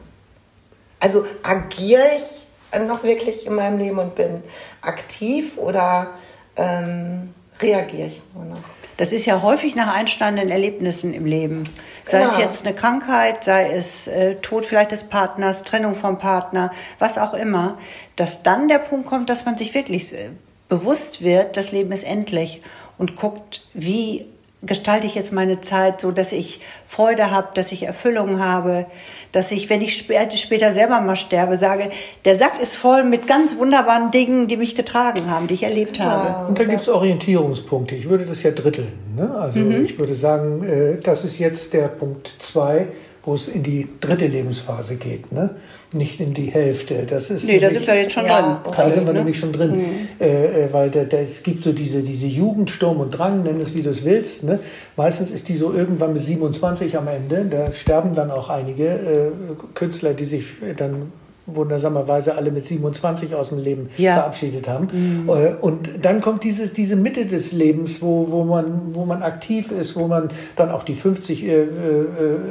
[0.99, 4.43] Also agiere ich noch wirklich in meinem Leben und bin
[4.81, 6.11] aktiv oder
[6.55, 8.61] ähm, reagiere ich nur noch?
[8.97, 11.63] Das ist ja häufig nach einstandenen Erlebnissen im Leben.
[12.05, 12.33] Sei genau.
[12.33, 17.17] es jetzt eine Krankheit, sei es äh, Tod vielleicht des Partners, Trennung vom Partner, was
[17.17, 17.77] auch immer,
[18.15, 20.29] dass dann der Punkt kommt, dass man sich wirklich äh,
[20.69, 22.61] bewusst wird, das Leben ist endlich
[22.97, 24.27] und guckt, wie
[24.65, 28.85] gestalte ich jetzt meine Zeit so, dass ich Freude habe, dass ich Erfüllung habe,
[29.31, 31.89] dass ich, wenn ich später selber mal sterbe, sage,
[32.25, 35.99] der Sack ist voll mit ganz wunderbaren Dingen, die mich getragen haben, die ich erlebt
[35.99, 36.47] habe.
[36.47, 37.95] Und da gibt es Orientierungspunkte.
[37.95, 38.93] Ich würde das ja dritteln.
[39.15, 39.35] Ne?
[39.35, 39.83] Also mhm.
[39.83, 42.87] ich würde sagen, äh, das ist jetzt der Punkt zwei,
[43.23, 45.31] wo es in die dritte Lebensphase geht.
[45.31, 45.55] Ne?
[45.93, 47.05] Nicht in die Hälfte.
[47.07, 48.73] Das ist nee, da sind wir jetzt schon ja, drin.
[48.75, 49.19] Da sind wir ne?
[49.19, 49.77] nämlich schon drin.
[49.77, 49.85] Mhm.
[50.19, 53.73] Äh, äh, weil da, da, es gibt so diese, diese Jugendsturm und Drang, nenn es
[53.73, 54.43] wie du es willst.
[54.43, 54.59] Ne?
[54.95, 57.45] Meistens ist die so irgendwann mit 27 am Ende.
[57.49, 59.31] Da sterben dann auch einige äh,
[59.73, 60.45] Künstler, die sich
[60.77, 61.11] dann
[61.45, 64.13] wundersamerweise alle mit 27 aus dem Leben ja.
[64.13, 64.87] verabschiedet haben.
[64.91, 65.29] Mhm.
[65.29, 69.71] Äh, und dann kommt dieses, diese Mitte des Lebens, wo, wo, man, wo man aktiv
[69.71, 71.65] ist, wo man dann auch die 50 äh, äh,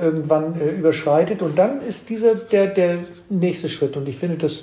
[0.03, 1.43] irgendwann äh, überschreitet.
[1.43, 2.99] Und dann ist dieser der, der
[3.39, 3.97] nächste Schritt.
[3.97, 4.63] Und ich finde das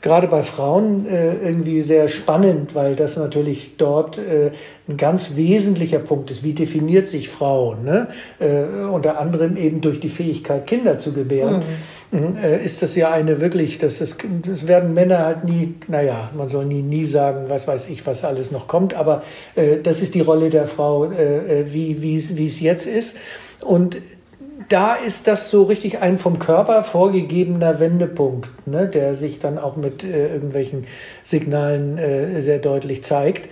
[0.00, 4.52] gerade bei Frauen äh, irgendwie sehr spannend, weil das natürlich dort äh,
[4.88, 6.44] ein ganz wesentlicher Punkt ist.
[6.44, 7.74] Wie definiert sich Frau?
[7.74, 8.08] Ne?
[8.38, 11.56] Äh, unter anderem eben durch die Fähigkeit, Kinder zu gebären.
[12.10, 12.18] Mhm.
[12.20, 16.30] mhm äh, ist das ja eine wirklich, das, ist, das werden Männer halt nie, naja,
[16.34, 19.22] man soll nie, nie sagen, was weiß ich, was alles noch kommt, aber
[19.56, 23.18] äh, das ist die Rolle der Frau, äh, wie, wie, wie es jetzt ist.
[23.60, 23.96] Und
[24.68, 29.76] da ist das so richtig ein vom Körper vorgegebener Wendepunkt, ne, der sich dann auch
[29.76, 30.86] mit äh, irgendwelchen
[31.22, 33.48] Signalen äh, sehr deutlich zeigt.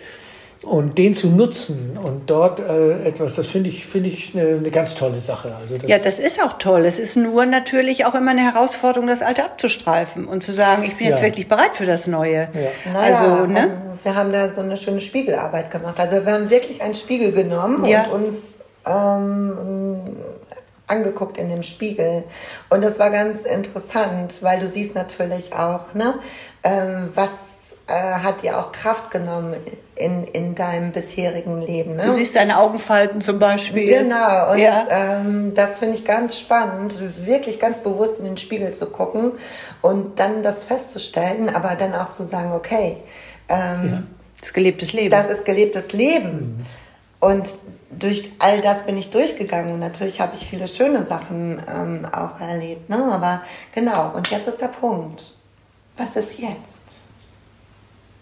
[0.62, 4.70] Und den zu nutzen und dort äh, etwas, das finde ich, finde ich eine, eine,
[4.70, 5.54] ganz tolle Sache.
[5.54, 6.84] Also das ja, das ist auch toll.
[6.86, 10.96] Es ist nur natürlich auch immer eine Herausforderung, das Alte abzustreifen und zu sagen, ich
[10.96, 11.26] bin jetzt ja.
[11.26, 12.48] wirklich bereit für das Neue.
[12.52, 12.92] Ja.
[12.92, 13.70] Naja, also, ne?
[14.02, 16.00] Wir haben da so eine schöne Spiegelarbeit gemacht.
[16.00, 18.06] Also wir haben wirklich einen Spiegel genommen ja.
[18.06, 18.36] und uns
[18.86, 20.16] ähm,
[20.86, 22.24] angeguckt in dem Spiegel.
[22.70, 26.14] Und das war ganz interessant, weil du siehst natürlich auch, ne,
[26.62, 27.30] ähm, was
[27.88, 29.54] äh, hat dir auch Kraft genommen
[29.94, 31.94] in, in deinem bisherigen Leben.
[31.94, 32.02] Ne?
[32.02, 33.86] Du siehst deine Augenfalten zum Beispiel.
[33.86, 34.86] Genau, und ja.
[34.90, 39.32] ähm, das finde ich ganz spannend, wirklich ganz bewusst in den Spiegel zu gucken
[39.82, 42.98] und dann das festzustellen, aber dann auch zu sagen, okay,
[43.48, 44.02] ähm, ja.
[44.40, 45.10] das ist gelebtes Leben.
[45.10, 46.56] Das ist gelebtes Leben.
[46.58, 46.66] Mhm.
[47.20, 47.46] Und
[47.90, 49.78] durch all das bin ich durchgegangen.
[49.78, 52.88] Natürlich habe ich viele schöne Sachen ähm, auch erlebt.
[52.88, 53.02] Ne?
[53.12, 53.42] Aber
[53.74, 55.34] genau, und jetzt ist der Punkt.
[55.96, 56.80] Was ist jetzt?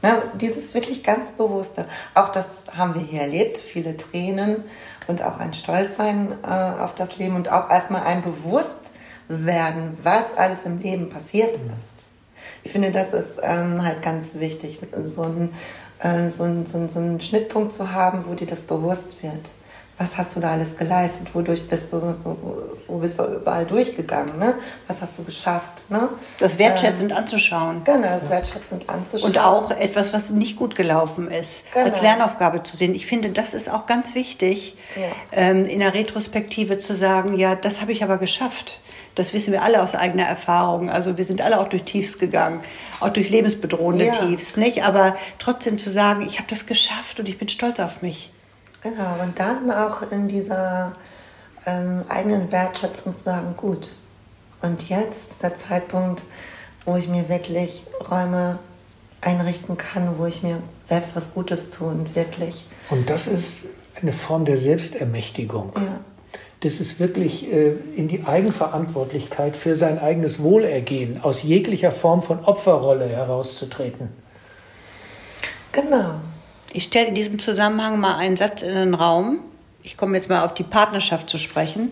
[0.03, 0.23] Ne?
[0.35, 1.87] Dieses wirklich ganz Bewusste.
[2.15, 4.65] Auch das haben wir hier erlebt, viele Tränen
[5.07, 10.59] und auch ein Stolzsein äh, auf das Leben und auch erstmal ein Bewusstwerden, was alles
[10.65, 11.95] im Leben passiert ist.
[12.63, 14.81] Ich finde, das ist ähm, halt ganz wichtig,
[15.15, 15.53] so ein
[16.05, 19.49] äh, so, einen, so, so einen Schnittpunkt zu haben, wo dir das bewusst wird.
[19.97, 21.29] Was hast du da alles geleistet?
[21.35, 22.17] Wodurch bist du,
[22.89, 24.37] wo bist du überall durchgegangen?
[24.41, 24.55] Ne?
[24.89, 25.89] Was hast du geschafft?
[25.89, 26.09] Ne?
[26.41, 27.83] Das wertschätzend ähm, anzuschauen.
[27.85, 29.31] Genau, das wertschätzend anzuschauen.
[29.31, 31.87] Und auch etwas, was nicht gut gelaufen ist, genau.
[31.87, 32.93] als Lernaufgabe zu sehen.
[32.93, 35.03] Ich finde, das ist auch ganz wichtig, ja.
[35.31, 38.81] ähm, in der Retrospektive zu sagen, ja, das habe ich aber geschafft.
[39.15, 40.91] Das wissen wir alle aus eigener Erfahrung.
[40.91, 42.61] Also wir sind alle auch durch Tiefs gegangen,
[43.01, 44.13] auch durch lebensbedrohende ja.
[44.13, 44.83] Tiefs, nicht?
[44.83, 48.33] Aber trotzdem zu sagen, ich habe das geschafft und ich bin stolz auf mich.
[48.83, 50.93] Genau, und dann auch in dieser
[51.65, 53.97] ähm, eigenen Wertschätzung zu sagen, gut,
[54.63, 56.23] und jetzt ist der Zeitpunkt,
[56.85, 58.59] wo ich mir wirklich Räume
[59.21, 62.67] einrichten kann, wo ich mir selbst was Gutes tun, wirklich.
[62.91, 63.65] Und das ist
[64.01, 65.73] eine Form der Selbstermächtigung.
[65.77, 66.01] Ja
[66.65, 72.43] das ist wirklich äh, in die Eigenverantwortlichkeit für sein eigenes Wohlergehen, aus jeglicher Form von
[72.45, 74.09] Opferrolle herauszutreten.
[75.73, 76.15] Genau.
[76.73, 79.41] Ich stelle in diesem Zusammenhang mal einen Satz in den Raum.
[79.83, 81.91] Ich komme jetzt mal auf die Partnerschaft zu sprechen.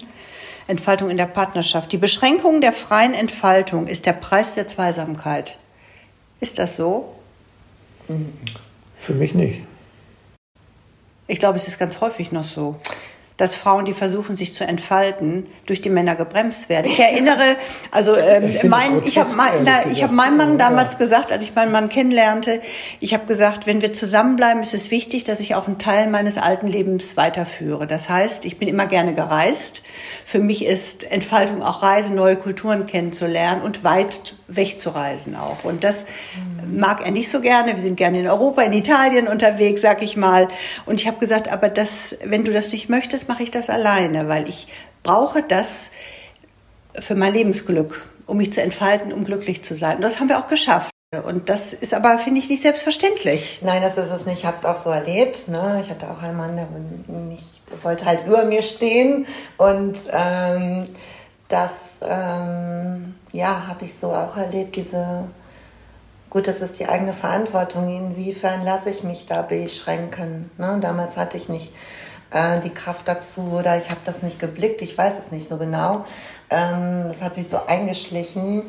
[0.66, 1.92] Entfaltung in der Partnerschaft.
[1.92, 5.58] Die Beschränkung der freien Entfaltung ist der Preis der Zweisamkeit.
[6.40, 7.12] Ist das so?
[8.98, 9.62] Für mich nicht.
[11.26, 12.80] Ich glaube, es ist ganz häufig noch so
[13.42, 16.86] dass Frauen, die versuchen, sich zu entfalten, durch die Männer gebremst werden.
[16.92, 17.56] Ich erinnere,
[17.90, 20.98] also ähm, ich, mein, ich habe mein, hab meinem Mann damals ja.
[21.00, 22.60] gesagt, als ich meinen Mann kennenlernte,
[23.00, 26.38] ich habe gesagt, wenn wir zusammenbleiben, ist es wichtig, dass ich auch einen Teil meines
[26.38, 27.88] alten Lebens weiterführe.
[27.88, 29.82] Das heißt, ich bin immer gerne gereist.
[30.24, 35.64] Für mich ist Entfaltung auch Reise, neue Kulturen kennenzulernen und weit wegzureisen auch.
[35.64, 36.04] Und das.
[36.70, 37.72] Mag er nicht so gerne.
[37.72, 40.48] Wir sind gerne in Europa, in Italien unterwegs, sag ich mal.
[40.86, 44.28] Und ich habe gesagt, aber das, wenn du das nicht möchtest, mache ich das alleine,
[44.28, 44.68] weil ich
[45.02, 45.90] brauche das
[46.98, 49.96] für mein Lebensglück, um mich zu entfalten, um glücklich zu sein.
[49.96, 50.92] Und das haben wir auch geschafft.
[51.26, 53.58] Und das ist aber, finde ich, nicht selbstverständlich.
[53.62, 54.38] Nein, das ist es nicht.
[54.38, 55.46] Ich habe es auch so erlebt.
[55.46, 55.82] Ne?
[55.84, 56.66] Ich hatte auch einen Mann, der
[57.28, 59.26] nicht, wollte halt über mir stehen.
[59.58, 60.88] Und ähm,
[61.48, 61.70] das,
[62.00, 64.74] ähm, ja, habe ich so auch erlebt.
[64.76, 65.24] Diese,
[66.32, 67.88] gut, das ist die eigene Verantwortung.
[67.94, 70.50] Inwiefern lasse ich mich da beschränken?
[70.56, 70.78] Ne?
[70.80, 71.74] Damals hatte ich nicht
[72.30, 75.58] äh, die Kraft dazu oder ich habe das nicht geblickt, ich weiß es nicht so
[75.58, 76.06] genau.
[76.48, 78.62] Ähm, hat sich so eingeschlichen.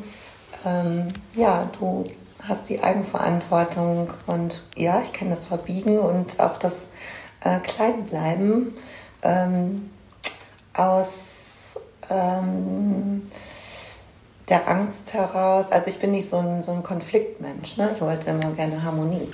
[0.66, 2.04] Ähm, ja, du
[2.46, 6.74] hast die Eigenverantwortung und ja, ich kann das verbiegen und auch das
[7.42, 8.76] äh, Kleinbleiben
[9.22, 9.90] ähm,
[10.74, 11.78] aus
[12.10, 13.30] ähm,
[14.48, 15.70] der Angst heraus.
[15.70, 17.76] Also ich bin nicht so ein, so ein Konfliktmensch.
[17.76, 17.90] Ne?
[17.94, 19.28] Ich wollte immer gerne Harmonie.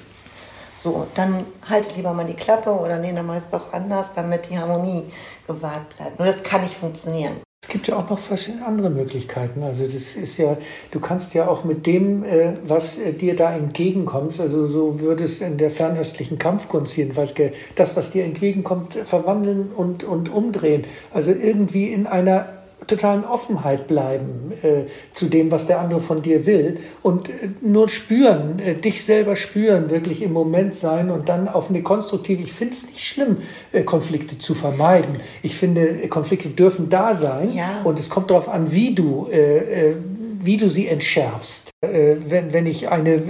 [0.82, 4.48] So, dann halte lieber mal die Klappe oder nee, dann mach es doch anders, damit
[4.48, 5.04] die Harmonie
[5.46, 6.18] gewahrt bleibt.
[6.18, 7.42] Nur das kann nicht funktionieren.
[7.62, 9.62] Es gibt ja auch noch verschiedene andere Möglichkeiten.
[9.62, 10.56] Also das ist ja,
[10.90, 15.24] du kannst ja auch mit dem, äh, was äh, dir da entgegenkommt, also so würde
[15.24, 17.34] es in der fernöstlichen Kampfkunst jedenfalls,
[17.74, 20.86] das, was dir entgegenkommt, verwandeln und, und umdrehen.
[21.12, 22.48] Also irgendwie in einer
[22.90, 27.88] totalen Offenheit bleiben äh, zu dem, was der andere von dir will und äh, nur
[27.88, 32.52] spüren, äh, dich selber spüren, wirklich im Moment sein und dann auf eine konstruktive, ich
[32.52, 33.38] finde es nicht schlimm,
[33.72, 35.20] äh, Konflikte zu vermeiden.
[35.42, 37.80] Ich finde, Konflikte dürfen da sein ja.
[37.84, 39.94] und es kommt darauf an, wie du, äh, äh,
[40.42, 41.70] wie du sie entschärfst.
[41.82, 43.22] wenn, wenn ich eine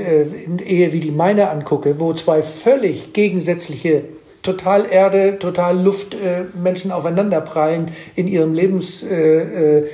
[0.65, 4.03] Ehe wie die meine angucke, wo zwei völlig gegensätzliche
[4.43, 9.89] total Erde, total Luft äh, Menschen aufeinanderprallen in ihrem Lebens, äh, äh,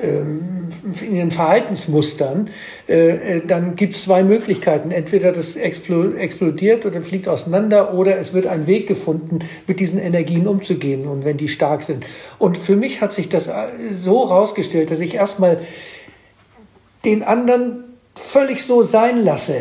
[0.00, 0.68] ähm,
[1.00, 2.50] in ihren Verhaltensmustern,
[2.88, 4.92] äh, äh, dann gibt es zwei Möglichkeiten.
[4.92, 10.46] Entweder das explodiert oder fliegt auseinander oder es wird ein Weg gefunden, mit diesen Energien
[10.46, 12.06] umzugehen und wenn die stark sind.
[12.38, 13.52] Und für mich hat sich das äh,
[13.92, 15.58] so rausgestellt, dass ich erstmal
[17.04, 17.84] den anderen
[18.14, 19.56] völlig so sein lasse,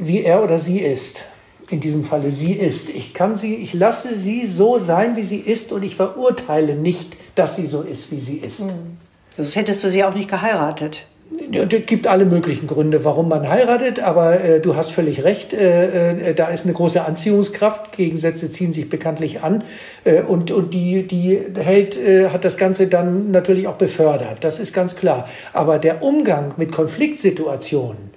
[0.00, 1.24] wie er oder sie ist
[1.70, 2.90] in diesem Falle sie ist.
[2.90, 7.16] Ich kann sie, ich lasse sie so sein, wie sie ist und ich verurteile nicht,
[7.34, 8.60] dass sie so ist, wie sie ist.
[8.60, 8.98] Mhm.
[9.36, 11.06] Sonst hättest du sie auch nicht geheiratet.
[11.50, 16.30] Es gibt alle möglichen Gründe, warum man heiratet, aber äh, du hast völlig recht, äh,
[16.30, 19.64] äh, da ist eine große Anziehungskraft, Gegensätze ziehen sich bekanntlich an
[20.04, 24.60] äh, und, und die, die hält, äh, hat das Ganze dann natürlich auch befördert, das
[24.60, 25.28] ist ganz klar.
[25.52, 28.10] Aber der Umgang mit Konfliktsituationen,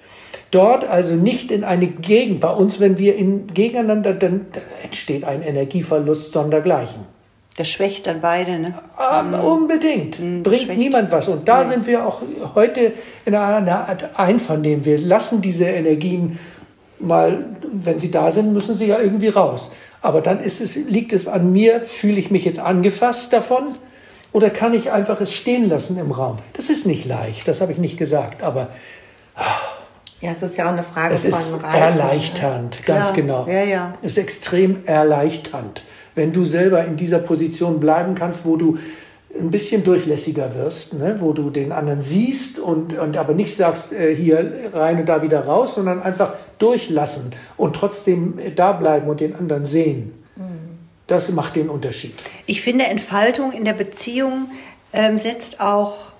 [0.52, 2.39] Dort also nicht in eine Gegend.
[2.39, 7.06] Bei uns, wenn wir in, gegeneinander, dann, dann entsteht ein Energieverlust sondergleichen.
[7.58, 8.76] Das schwächt dann beide, ne?
[9.14, 10.20] Ähm, unbedingt.
[10.20, 10.80] Mhm, Bringt schwächt.
[10.80, 11.28] niemand was.
[11.28, 11.70] Und da ja.
[11.70, 12.22] sind wir auch
[12.54, 12.93] heute
[13.26, 14.86] in einer Art Einvernehmen.
[14.86, 16.39] Wir lassen diese Energien
[17.00, 19.72] mal, wenn sie da sind, müssen sie ja irgendwie raus.
[20.02, 23.64] Aber dann ist es, liegt es an mir, fühle ich mich jetzt angefasst davon
[24.32, 26.38] oder kann ich einfach es stehen lassen im Raum?
[26.54, 28.70] Das ist nicht leicht, das habe ich nicht gesagt, aber
[30.22, 31.78] ja, es ist ja auch eine Frage es von ist Reife.
[31.78, 31.78] ne?
[31.78, 33.13] erleichternd, ganz Klar.
[33.13, 33.47] genau.
[33.47, 33.93] Ja, ja.
[34.01, 35.84] Es ist extrem erleichternd,
[36.15, 38.78] wenn du selber in dieser Position bleiben kannst, wo du
[39.38, 41.18] ein bisschen durchlässiger wirst, ne?
[41.20, 45.22] wo du den anderen siehst und, und aber nicht sagst, äh, hier rein und da
[45.22, 50.13] wieder raus, sondern einfach durchlassen und trotzdem da bleiben und den anderen sehen.
[51.07, 52.13] Das macht den Unterschied.
[52.47, 54.49] Ich finde, Entfaltung in der Beziehung
[54.91, 56.16] ähm, setzt auch äh,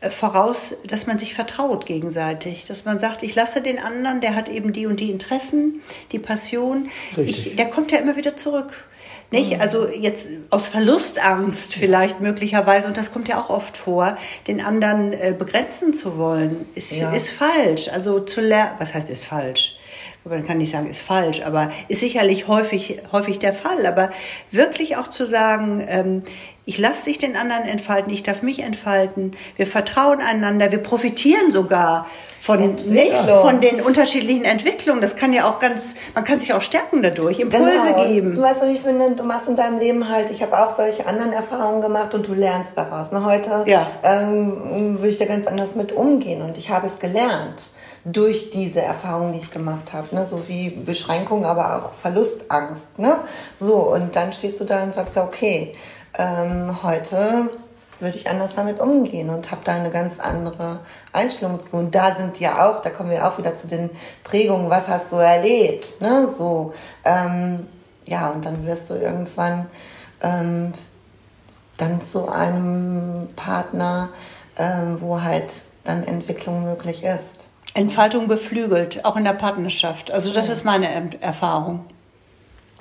[0.00, 2.64] voraus, dass man sich vertraut gegenseitig.
[2.66, 5.80] Dass man sagt, ich lasse den anderen, der hat eben die und die Interessen,
[6.12, 6.88] die Passion.
[7.16, 8.84] Ich, der kommt ja immer wieder zurück.
[9.30, 9.60] Nicht?
[9.60, 15.12] Also jetzt aus Verlustangst vielleicht möglicherweise, und das kommt ja auch oft vor, den anderen
[15.12, 17.12] äh, begrenzen zu wollen, ist, Ja.
[17.12, 17.88] ist falsch.
[17.88, 19.78] Also zu lernen, was heißt ist falsch?
[20.28, 23.86] Man kann nicht sagen, ist falsch, aber ist sicherlich häufig, häufig der Fall.
[23.86, 24.10] Aber
[24.50, 26.20] wirklich auch zu sagen, ähm,
[26.64, 31.50] ich lasse sich den anderen entfalten, ich darf mich entfalten, wir vertrauen einander, wir profitieren
[31.50, 32.06] sogar
[32.42, 35.00] von, nicht, von den unterschiedlichen Entwicklungen.
[35.00, 37.64] Das kann ja auch ganz, man kann sich auch stärken dadurch, Impulse
[37.94, 38.04] Genau.
[38.06, 38.34] geben.
[38.34, 41.32] Du weißt, ich finde, du machst in deinem Leben halt, ich habe auch solche anderen
[41.32, 43.10] Erfahrungen gemacht und du lernst daraus.
[43.12, 43.24] Ne?
[43.24, 43.86] Heute Ja.
[44.02, 47.70] ähm, würde ich da ganz anders mit umgehen und ich habe es gelernt
[48.12, 50.26] durch diese Erfahrungen, die ich gemacht habe, ne?
[50.26, 52.98] so wie Beschränkung, aber auch Verlustangst.
[52.98, 53.16] Ne?
[53.60, 55.74] So, und dann stehst du da und sagst, ja, okay,
[56.16, 57.50] ähm, heute
[58.00, 60.80] würde ich anders damit umgehen und habe da eine ganz andere
[61.12, 61.76] Einstellung zu.
[61.76, 63.90] Und da sind ja auch, da kommen wir auch wieder zu den
[64.22, 66.28] Prägungen, was hast du erlebt, ne?
[66.38, 66.72] So,
[67.04, 67.66] ähm,
[68.06, 69.66] ja, und dann wirst du irgendwann
[70.22, 70.72] ähm,
[71.76, 74.10] dann zu einem Partner,
[74.56, 75.52] ähm, wo halt
[75.84, 77.47] dann Entwicklung möglich ist.
[77.78, 80.10] Entfaltung beflügelt, auch in der Partnerschaft.
[80.10, 80.88] Also das ist meine
[81.20, 81.84] Erfahrung.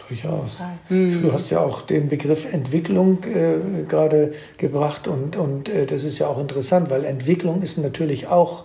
[0.07, 0.51] Durchaus.
[0.89, 6.17] Du hast ja auch den Begriff Entwicklung äh, gerade gebracht und, und äh, das ist
[6.17, 8.63] ja auch interessant, weil Entwicklung ist natürlich auch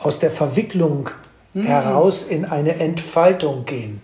[0.00, 1.10] aus der Verwicklung
[1.54, 4.00] heraus in eine Entfaltung gehen.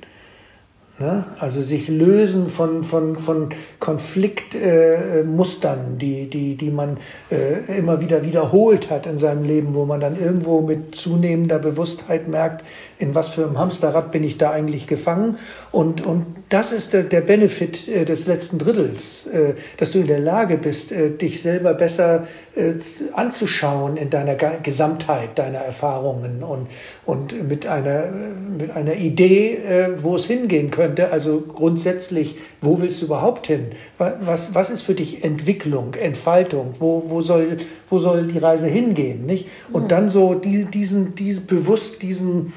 [1.00, 1.24] Ne?
[1.40, 3.48] Also sich lösen von, von, von
[3.80, 6.98] Konfliktmustern, äh, die, die, die man
[7.32, 12.28] äh, immer wieder wiederholt hat in seinem Leben, wo man dann irgendwo mit zunehmender Bewusstheit
[12.28, 12.64] merkt,
[12.98, 15.36] in was für einem Hamsterrad bin ich da eigentlich gefangen.
[15.72, 20.06] Und, und das ist der, der Benefit äh, des letzten Drittels, äh, dass du in
[20.06, 22.74] der Lage bist, äh, dich selber besser äh,
[23.14, 26.68] anzuschauen in deiner Gesamtheit deiner Erfahrungen und,
[27.06, 28.10] und mit, einer,
[28.58, 31.10] mit einer Idee, äh, wo es hingehen könnte.
[31.10, 33.66] Also grundsätzlich, wo willst du überhaupt hin?
[33.98, 36.74] Wa- Was, was ist für dich Entwicklung, Entfaltung?
[36.78, 37.58] Wo, wo, soll,
[37.90, 39.26] wo soll die Reise hingehen?
[39.26, 39.48] Nicht?
[39.72, 42.52] Und dann so die, diesen, diesen, bewusst diesen,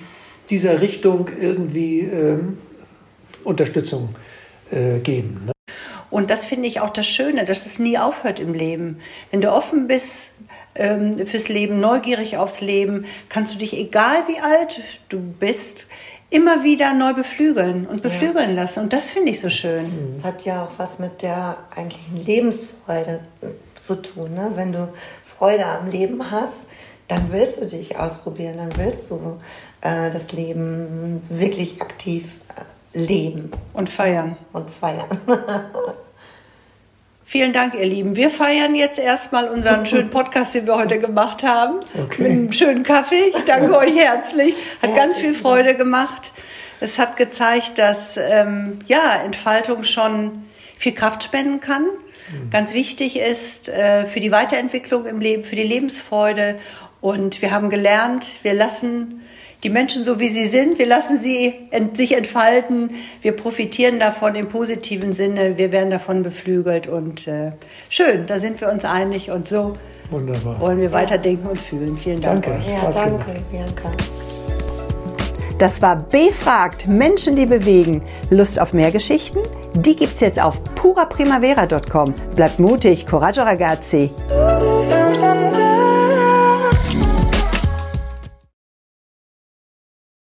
[0.49, 2.57] dieser Richtung irgendwie ähm,
[3.43, 4.09] Unterstützung
[4.71, 5.41] äh, geben.
[5.47, 5.51] Ne?
[6.09, 8.99] Und das finde ich auch das Schöne, dass es nie aufhört im Leben.
[9.31, 10.31] Wenn du offen bist
[10.77, 15.87] ähm, fürs Leben, neugierig aufs Leben, kannst du dich, egal wie alt du bist,
[16.29, 18.81] immer wieder neu beflügeln und beflügeln lassen.
[18.81, 20.13] Und das finde ich so schön.
[20.15, 23.47] Es hat ja auch was mit der eigentlichen Lebensfreude äh,
[23.79, 24.33] zu tun.
[24.33, 24.51] Ne?
[24.55, 24.89] Wenn du
[25.25, 26.67] Freude am Leben hast,
[27.07, 29.39] dann willst du dich ausprobieren, dann willst du
[29.81, 32.35] äh, das Leben wirklich aktiv
[32.93, 34.35] äh, leben Und feiern.
[34.51, 35.05] und feiern.
[37.29, 38.15] Vielen Dank, ihr Lieben.
[38.15, 41.81] Wir feiern jetzt erstmal unseren schönen Podcast, den wir heute gemacht haben.
[41.93, 42.21] Okay.
[42.21, 43.33] Mit einem schönen Kaffee.
[43.35, 44.55] Ich danke euch herzlich.
[44.81, 46.31] Hat ganz viel Freude gemacht.
[46.79, 50.45] Es hat gezeigt, dass ähm, ja, Entfaltung schon
[50.77, 51.87] viel Kraft spenden kann.
[52.49, 56.57] Ganz wichtig ist äh, für die Weiterentwicklung im Leben, für die Lebensfreude.
[57.01, 59.21] Und wir haben gelernt, wir lassen
[59.67, 62.91] die Menschen so wie sie sind, wir lassen sie ent sich entfalten,
[63.21, 67.51] wir profitieren davon im positiven Sinne, wir werden davon beflügelt und äh,
[67.89, 69.73] schön, da sind wir uns einig und so
[70.09, 70.57] Wunderbar.
[70.61, 71.97] wollen wir weiterdenken und fühlen.
[71.97, 72.59] Vielen Dank Danke.
[72.59, 72.71] euch.
[72.71, 73.25] Ja, Spaß danke.
[73.51, 73.91] Bianca.
[75.59, 78.01] Das war Befragt, Menschen, die bewegen.
[78.29, 79.39] Lust auf mehr Geschichten?
[79.75, 82.13] Die gibt's jetzt auf puraprimavera.com.
[82.35, 84.09] Bleibt mutig, coraggio ragazzi.